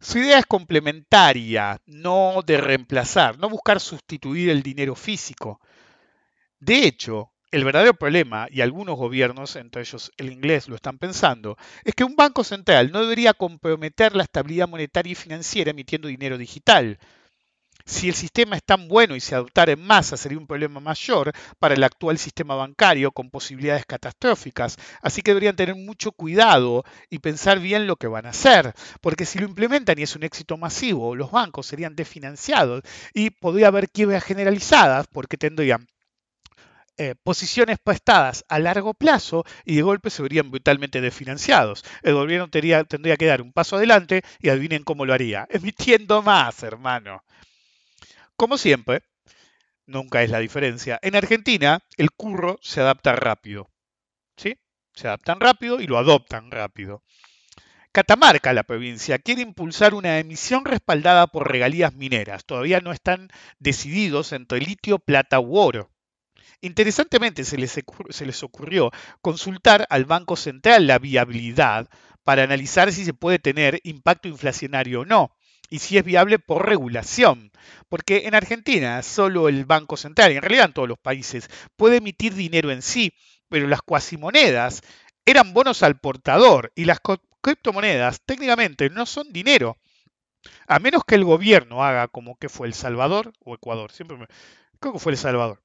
Su 0.03 0.19
idea 0.19 0.41
es 0.41 0.47
complementaria, 0.47 1.81
no 1.87 2.43
de 2.45 2.57
reemplazar, 2.61 3.38
no 3.38 3.49
buscar 3.49 3.79
sustituir 3.79 4.51
el 4.51 4.61
dinero 4.61 4.97
físico. 4.97 5.61
De 6.59 6.87
hecho, 6.87 7.31
el 7.53 7.65
verdadero 7.65 7.95
problema, 7.95 8.49
y 8.51 8.62
algunos 8.62 8.97
gobiernos, 8.97 9.55
entre 9.55 9.83
ellos 9.83 10.11
el 10.17 10.33
inglés, 10.33 10.69
lo 10.69 10.75
están 10.75 10.99
pensando, 10.99 11.57
es 11.85 11.95
que 11.95 12.03
un 12.03 12.17
banco 12.17 12.43
central 12.43 12.91
no 12.91 13.03
debería 13.03 13.33
comprometer 13.33 14.17
la 14.17 14.25
estabilidad 14.25 14.69
monetaria 14.69 15.12
y 15.12 15.15
financiera 15.15 15.71
emitiendo 15.71 16.09
dinero 16.09 16.37
digital. 16.37 16.99
Si 17.85 18.09
el 18.09 18.14
sistema 18.14 18.57
es 18.57 18.64
tan 18.64 18.88
bueno 18.88 19.16
y 19.16 19.21
se 19.21 19.35
adoptara 19.35 19.73
en 19.73 19.85
masa 19.85 20.16
sería 20.16 20.38
un 20.38 20.47
problema 20.47 20.81
mayor 20.81 21.33
para 21.59 21.75
el 21.75 21.85
actual 21.85 22.18
sistema 22.18 22.55
bancario 22.55 23.12
con 23.12 23.31
posibilidades 23.31 23.87
catastróficas. 23.87 24.77
Así 25.01 25.23
que 25.23 25.33
deberían 25.33 25.57
tener 25.57 25.75
mucho 25.75 26.12
cuidado 26.12 26.85
y 27.11 27.18
pensar 27.18 27.59
bien 27.61 27.87
lo 27.87 27.97
que 27.97 28.07
van 28.07 28.27
a 28.27 28.31
hacer. 28.31 28.75
Porque 29.01 29.27
si 29.27 29.38
lo 29.38 29.47
implementan 29.47 29.99
y 29.99 30.03
es 30.03 30.16
un 30.16 30.23
éxito 30.25 30.57
masivo, 30.57 31.14
los 31.16 31.31
bancos 31.31 31.66
serían 31.66 31.97
desfinanciados 31.97 32.83
y 33.14 33.31
podría 33.31 33.68
haber 33.68 33.90
quiebras 33.90 34.25
generalizadas 34.25 35.07
porque 35.09 35.37
tendrían 35.37 35.87
eh, 36.99 37.14
posiciones 37.23 37.79
prestadas 37.83 38.45
a 38.49 38.59
largo 38.59 38.92
plazo 38.95 39.45
y 39.64 39.77
de 39.77 39.83
golpe 39.83 40.11
se 40.11 40.23
verían 40.23 40.51
brutalmente 40.51 41.01
desfinanciados. 41.01 41.85
El 42.03 42.14
gobierno 42.14 42.49
tendría, 42.51 42.85
tendría 42.85 43.16
que 43.16 43.27
dar 43.27 43.40
un 43.42 43.53
paso 43.53 43.77
adelante 43.77 44.23
y 44.40 44.51
adivinen 44.51 44.85
cómo 44.85 45.07
lo 45.07 45.14
haría. 45.14 45.47
Emitiendo 45.51 46.23
más, 46.23 46.62
hermano. 46.62 47.23
Como 48.37 48.59
siempre, 48.59 49.03
nunca 49.87 50.23
es 50.23 50.31
la 50.31 50.38
diferencia. 50.38 50.99
En 51.03 51.16
Argentina, 51.16 51.81
el 51.97 52.11
curro 52.11 52.59
se 52.62 52.81
adapta 52.81 53.14
rápido. 53.14 53.71
¿Sí? 54.37 54.59
Se 54.95 55.09
adaptan 55.09 55.40
rápido 55.40 55.81
y 55.81 55.87
lo 55.87 55.99
adoptan 55.99 56.51
rápido. 56.51 57.03
Catamarca, 57.92 58.55
la 58.55 58.62
provincia, 58.62 59.18
quiere 59.18 59.42
impulsar 59.42 59.92
una 59.92 60.18
emisión 60.18 60.64
respaldada 60.64 61.27
por 61.27 61.51
regalías 61.51 61.95
mineras. 61.95 62.47
Todavía 62.47 62.81
no 62.81 62.90
están 62.90 63.29
decididos 63.59 64.33
entre 64.33 64.61
litio, 64.61 64.99
plata 64.99 65.40
u 65.40 65.59
oro. 65.59 65.90
Interesantemente, 66.62 67.45
se 67.45 67.59
les, 67.59 67.79
se 68.11 68.27
les 68.27 68.42
ocurrió 68.42 68.90
consultar 69.21 69.87
al 69.90 70.07
Banco 70.07 70.37
Central 70.37 70.87
la 70.87 70.99
viabilidad 70.99 71.88
para 72.25 72.45
analizar 72.45 72.92
si 72.92 73.05
se 73.05 73.12
puede 73.12 73.38
tener 73.38 73.81
impacto 73.83 74.29
inflacionario 74.29 75.01
o 75.01 75.05
no 75.05 75.37
y 75.72 75.78
si 75.78 75.96
es 75.96 76.04
viable 76.04 76.38
por 76.38 76.68
regulación. 76.68 77.50
Porque 77.88 78.26
en 78.26 78.35
Argentina 78.35 79.02
solo 79.02 79.48
el 79.48 79.64
Banco 79.64 79.96
Central, 79.96 80.30
y 80.30 80.37
en 80.37 80.42
realidad 80.42 80.66
en 80.66 80.74
todos 80.74 80.88
los 80.88 80.98
países, 80.98 81.48
puede 81.76 81.96
emitir 81.96 82.35
dinero 82.35 82.70
en 82.70 82.82
sí, 82.82 83.14
pero 83.48 83.66
las 83.66 83.80
cuasimonedas 83.80 84.82
eran 85.24 85.54
bonos 85.54 85.82
al 85.82 85.98
portador 85.98 86.72
y 86.74 86.85
las 86.85 86.98
criptomonedas 87.40 88.20
técnicamente 88.26 88.90
no 88.90 89.06
son 89.06 89.32
dinero. 89.32 89.78
A 90.66 90.78
menos 90.78 91.04
que 91.06 91.14
el 91.14 91.24
gobierno 91.24 91.82
haga 91.82 92.06
como 92.08 92.37
que 92.37 92.50
fue 92.50 92.66
El 92.66 92.74
Salvador 92.74 93.32
o 93.40 93.54
Ecuador, 93.54 93.92
siempre 93.92 94.18
me... 94.18 94.26
creo 94.78 94.92
que 94.92 94.98
fue 94.98 95.12
El 95.12 95.18
Salvador. 95.18 95.62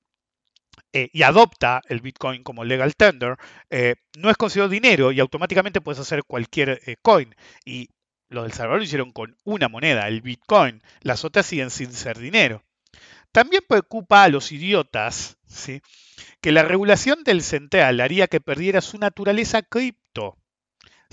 Eh, 0.94 1.10
y 1.12 1.24
adopta 1.24 1.82
el 1.90 2.00
Bitcoin 2.00 2.44
como 2.44 2.64
legal 2.64 2.96
tender, 2.96 3.36
eh, 3.70 3.96
no 4.18 4.30
es 4.30 4.38
considerado 4.38 4.70
dinero 4.70 5.12
y 5.12 5.20
automáticamente 5.20 5.82
puedes 5.82 6.00
hacer 6.00 6.24
cualquier 6.24 6.80
eh, 6.86 6.96
coin. 7.02 7.36
Y 7.66 7.90
los 8.30 8.44
del 8.44 8.54
Salvador 8.54 8.80
lo 8.80 8.86
hicieron 8.86 9.12
con 9.12 9.38
una 9.44 9.70
moneda, 9.70 10.08
el 10.08 10.22
Bitcoin. 10.22 10.82
Las 11.02 11.24
otras 11.24 11.46
siguen 11.46 11.70
sin 11.70 11.94
ser 11.94 12.18
dinero. 12.18 12.64
También 13.32 13.64
preocupa 13.68 14.24
a 14.24 14.30
los 14.30 14.52
idiotas 14.52 15.38
¿sí? 15.46 15.82
que 16.42 16.52
la 16.52 16.64
regulación 16.64 17.24
del 17.24 17.42
central 17.42 18.00
haría 18.00 18.28
que 18.28 18.42
perdiera 18.42 18.82
su 18.82 18.98
naturaleza 18.98 19.62
cripto. 19.62 20.38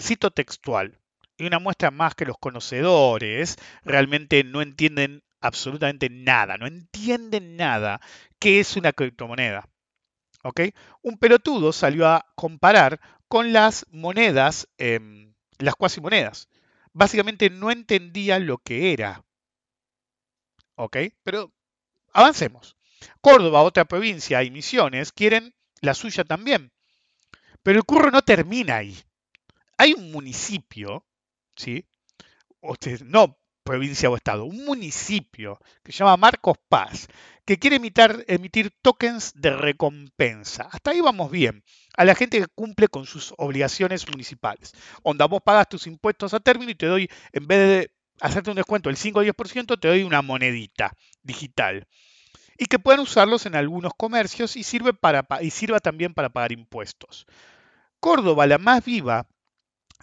Cito 0.01 0.31
textual. 0.31 0.99
Y 1.37 1.47
una 1.47 1.59
muestra 1.59 1.91
más 1.91 2.15
que 2.15 2.25
los 2.25 2.39
conocedores 2.39 3.57
realmente 3.83 4.45
no 4.45 4.63
entienden 4.63 5.23
absolutamente 5.41 6.09
nada, 6.09 6.57
no 6.57 6.67
entienden 6.67 7.57
nada 7.57 8.01
qué 8.39 8.61
es 8.61 8.77
una 8.77 8.93
criptomoneda. 8.93 9.69
Un 11.03 11.19
pelotudo 11.19 11.73
salió 11.73 12.07
a 12.07 12.27
comparar 12.35 13.01
con 13.29 13.53
las 13.53 13.87
monedas, 13.91 14.69
eh, 14.79 15.01
las 15.59 15.75
cuasimonedas 15.75 16.49
básicamente 16.95 17.51
no 17.51 17.71
entendía 17.71 18.39
lo 18.39 18.59
que 18.59 18.95
era. 18.95 19.23
¿Ok? 20.77 20.97
Pero 21.23 21.53
avancemos. 22.13 22.77
Córdoba, 23.21 23.63
otra 23.63 23.85
provincia 23.85 24.43
y 24.43 24.51
Misiones 24.51 25.13
quieren 25.13 25.55
la 25.83 25.93
suya 25.93 26.25
también. 26.25 26.73
Pero 27.63 27.79
el 27.79 27.85
curro 27.85 28.11
no 28.11 28.23
termina 28.23 28.77
ahí. 28.77 28.97
Hay 29.77 29.93
un 29.93 30.11
municipio, 30.11 31.05
¿sí? 31.57 31.85
no 33.05 33.39
provincia 33.65 34.11
o 34.11 34.17
estado, 34.17 34.45
un 34.45 34.65
municipio 34.65 35.59
que 35.83 35.91
se 35.91 35.99
llama 35.99 36.17
Marcos 36.17 36.57
Paz, 36.69 37.09
que 37.45 37.59
quiere 37.59 37.77
emitir 37.77 38.73
tokens 38.83 39.33
de 39.35 39.51
recompensa. 39.51 40.69
Hasta 40.71 40.93
ahí 40.93 41.01
vamos 41.01 41.31
bien. 41.31 41.65
A 41.97 42.05
la 42.05 42.15
gente 42.15 42.41
que 42.41 42.47
cumple 42.47 42.89
con 42.89 43.07
sus 43.07 43.35
obligaciones 43.39 44.09
municipales. 44.09 44.73
Onda, 45.03 45.27
vos 45.27 45.43
pagas 45.43 45.69
tus 45.69 45.87
impuestos 45.87 46.35
a 46.35 46.41
término 46.41 46.71
y 46.71 46.75
te 46.75 46.87
doy, 46.87 47.11
en 47.33 47.47
vez 47.47 47.59
de 47.59 47.91
hacerte 48.21 48.51
un 48.51 48.57
descuento 48.57 48.89
del 48.89 48.97
5 48.97 49.21
o 49.21 49.25
10%, 49.25 49.81
te 49.81 49.89
doy 49.89 50.03
una 50.03 50.23
monedita 50.23 50.95
digital. 51.23 51.87
Y 52.57 52.67
que 52.67 52.79
puedan 52.79 53.01
usarlos 53.01 53.47
en 53.47 53.57
algunos 53.57 53.93
comercios 53.97 54.57
y, 54.57 54.63
sirve 54.63 54.95
para, 54.95 55.27
y 55.41 55.51
sirva 55.51 55.81
también 55.81 56.15
para 56.15 56.29
pagar 56.29 56.53
impuestos. 56.53 57.27
Córdoba, 57.99 58.47
la 58.47 58.59
más 58.59 58.85
viva, 58.85 59.27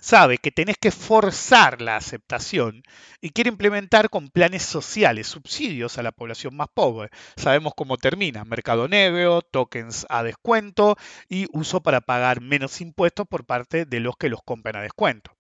sabe 0.02 0.40
que 0.40 0.52
tenés 0.52 0.76
que 0.78 0.92
forzar 0.92 1.82
la 1.82 1.96
aceptación 1.96 2.84
y 3.22 3.30
quiere 3.30 3.50
implementar 3.50 4.10
con 4.10 4.30
planes 4.30 4.64
sociales, 4.64 5.28
subsidios 5.28 5.98
a 5.98 6.04
la 6.04 6.12
población 6.12 6.56
más 6.58 6.68
pobre. 6.74 7.10
Sabemos 7.38 7.74
cómo 7.76 7.98
termina, 7.98 8.44
mercado 8.44 8.90
negro, 8.90 9.42
tokens 9.42 10.06
a 10.10 10.24
descuento 10.24 10.98
y 11.30 11.48
uso 11.54 11.82
para 11.82 12.02
pagar 12.02 12.42
menos 12.42 12.82
impuestos 12.82 13.28
por 13.28 13.46
parte 13.46 13.86
de 13.86 14.00
los 14.02 14.18
que 14.18 14.30
los 14.30 14.42
compran 14.44 14.76
a 14.76 14.82
descuento. 14.82 15.32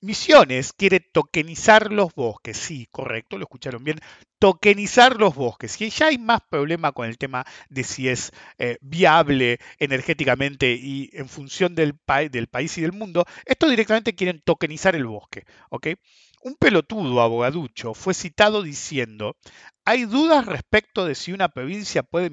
Misiones 0.00 0.72
quiere 0.72 1.00
tokenizar 1.00 1.92
los 1.92 2.14
bosques, 2.14 2.56
sí, 2.56 2.86
correcto, 2.92 3.36
lo 3.36 3.42
escucharon 3.44 3.82
bien, 3.82 3.98
tokenizar 4.38 5.16
los 5.16 5.34
bosques. 5.34 5.80
Y 5.80 5.90
ya 5.90 6.06
hay 6.06 6.18
más 6.18 6.40
problema 6.48 6.92
con 6.92 7.08
el 7.08 7.18
tema 7.18 7.44
de 7.68 7.82
si 7.82 8.08
es 8.08 8.30
eh, 8.58 8.78
viable 8.80 9.58
energéticamente 9.80 10.72
y 10.72 11.10
en 11.14 11.28
función 11.28 11.74
del, 11.74 11.96
país 11.96 12.78
y 12.78 12.80
del 12.80 12.92
mundo, 12.92 13.24
esto 13.44 13.68
directamente 13.68 14.14
quieren 14.14 14.40
tokenizar 14.40 14.94
el 14.94 15.06
bosque, 15.06 15.44
¿ok? 15.70 15.88
Un 16.42 16.54
pelotudo 16.54 17.20
abogaducho 17.20 17.92
fue 17.92 18.14
citado 18.14 18.62
diciendo, 18.62 19.36
hay 19.84 20.04
dudas 20.04 20.46
respecto 20.46 21.06
de 21.06 21.16
si 21.16 21.32
una 21.32 21.48
provincia 21.48 22.04
puede 22.04 22.26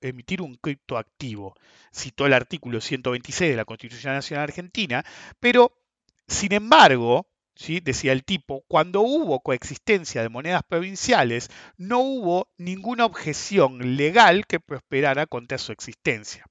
emitir 0.00 0.42
un 0.42 0.56
criptoactivo. 0.56 1.54
Citó 1.94 2.26
el 2.26 2.32
artículo 2.32 2.80
126 2.80 3.52
de 3.52 3.56
la 3.56 3.64
Constitución 3.64 4.14
Nacional 4.14 4.44
Argentina, 4.44 5.04
pero 5.38 5.81
sin 6.28 6.52
embargo, 6.52 7.26
¿sí? 7.54 7.80
decía 7.80 8.12
el 8.12 8.24
tipo, 8.24 8.64
cuando 8.68 9.02
hubo 9.02 9.40
coexistencia 9.40 10.22
de 10.22 10.28
monedas 10.28 10.62
provinciales, 10.68 11.50
no 11.76 12.00
hubo 12.00 12.48
ninguna 12.58 13.04
objeción 13.04 13.96
legal 13.96 14.46
que 14.46 14.60
prosperara 14.60 15.26
contra 15.26 15.58
su 15.58 15.72
existencia. 15.72 16.44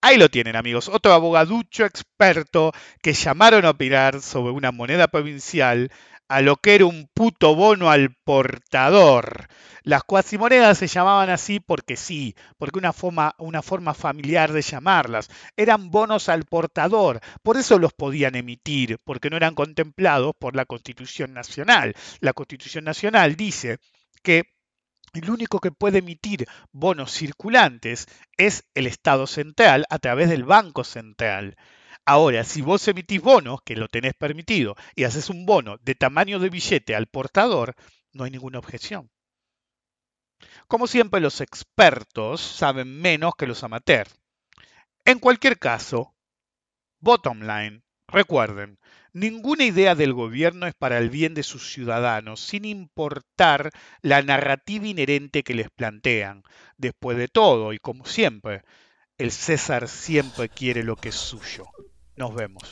Ahí 0.00 0.16
lo 0.16 0.28
tienen, 0.28 0.54
amigos. 0.54 0.88
Otro 0.88 1.12
abogaducho 1.12 1.84
experto 1.84 2.72
que 3.02 3.14
llamaron 3.14 3.64
a 3.64 3.70
opinar 3.70 4.20
sobre 4.20 4.52
una 4.52 4.70
moneda 4.70 5.08
provincial 5.08 5.90
a 6.28 6.40
lo 6.42 6.56
que 6.56 6.74
era 6.74 6.86
un 6.86 7.08
puto 7.12 7.54
bono 7.54 7.90
al 7.90 8.14
portador. 8.24 9.48
Las 9.82 10.04
cuasimonedas 10.04 10.76
se 10.76 10.86
llamaban 10.86 11.30
así 11.30 11.60
porque 11.60 11.96
sí, 11.96 12.34
porque 12.58 12.78
una 12.78 12.92
forma, 12.92 13.34
una 13.38 13.62
forma 13.62 13.94
familiar 13.94 14.52
de 14.52 14.60
llamarlas. 14.60 15.30
Eran 15.56 15.90
bonos 15.90 16.28
al 16.28 16.44
portador, 16.44 17.20
por 17.42 17.56
eso 17.56 17.78
los 17.78 17.94
podían 17.94 18.34
emitir, 18.34 18.98
porque 19.04 19.30
no 19.30 19.36
eran 19.38 19.54
contemplados 19.54 20.34
por 20.38 20.54
la 20.54 20.66
Constitución 20.66 21.32
Nacional. 21.32 21.94
La 22.20 22.34
Constitución 22.34 22.84
Nacional 22.84 23.34
dice 23.34 23.78
que 24.22 24.50
el 25.14 25.30
único 25.30 25.58
que 25.58 25.72
puede 25.72 26.00
emitir 26.00 26.46
bonos 26.70 27.12
circulantes 27.12 28.06
es 28.36 28.64
el 28.74 28.86
Estado 28.86 29.26
central 29.26 29.86
a 29.88 29.98
través 29.98 30.28
del 30.28 30.44
Banco 30.44 30.84
Central. 30.84 31.56
Ahora, 32.10 32.42
si 32.42 32.62
vos 32.62 32.88
emitís 32.88 33.20
bonos, 33.20 33.60
que 33.60 33.76
lo 33.76 33.86
tenés 33.86 34.14
permitido, 34.14 34.76
y 34.96 35.04
haces 35.04 35.28
un 35.28 35.44
bono 35.44 35.76
de 35.82 35.94
tamaño 35.94 36.38
de 36.38 36.48
billete 36.48 36.96
al 36.96 37.06
portador, 37.06 37.74
no 38.14 38.24
hay 38.24 38.30
ninguna 38.30 38.58
objeción. 38.58 39.10
Como 40.68 40.86
siempre, 40.86 41.20
los 41.20 41.42
expertos 41.42 42.40
saben 42.40 42.98
menos 42.98 43.34
que 43.36 43.46
los 43.46 43.62
amateurs. 43.62 44.18
En 45.04 45.18
cualquier 45.18 45.58
caso, 45.58 46.14
bottom 46.98 47.42
line, 47.42 47.82
recuerden, 48.06 48.78
Ninguna 49.12 49.64
idea 49.64 49.94
del 49.94 50.14
gobierno 50.14 50.66
es 50.66 50.74
para 50.74 50.96
el 50.96 51.10
bien 51.10 51.34
de 51.34 51.42
sus 51.42 51.70
ciudadanos, 51.70 52.40
sin 52.40 52.64
importar 52.64 53.70
la 54.00 54.22
narrativa 54.22 54.86
inherente 54.86 55.42
que 55.42 55.52
les 55.52 55.68
plantean. 55.68 56.42
Después 56.78 57.18
de 57.18 57.28
todo, 57.28 57.74
y 57.74 57.78
como 57.78 58.06
siempre, 58.06 58.62
el 59.18 59.30
César 59.30 59.88
siempre 59.88 60.48
quiere 60.48 60.84
lo 60.84 60.96
que 60.96 61.10
es 61.10 61.16
suyo. 61.16 61.66
Nos 62.18 62.34
vemos. 62.34 62.62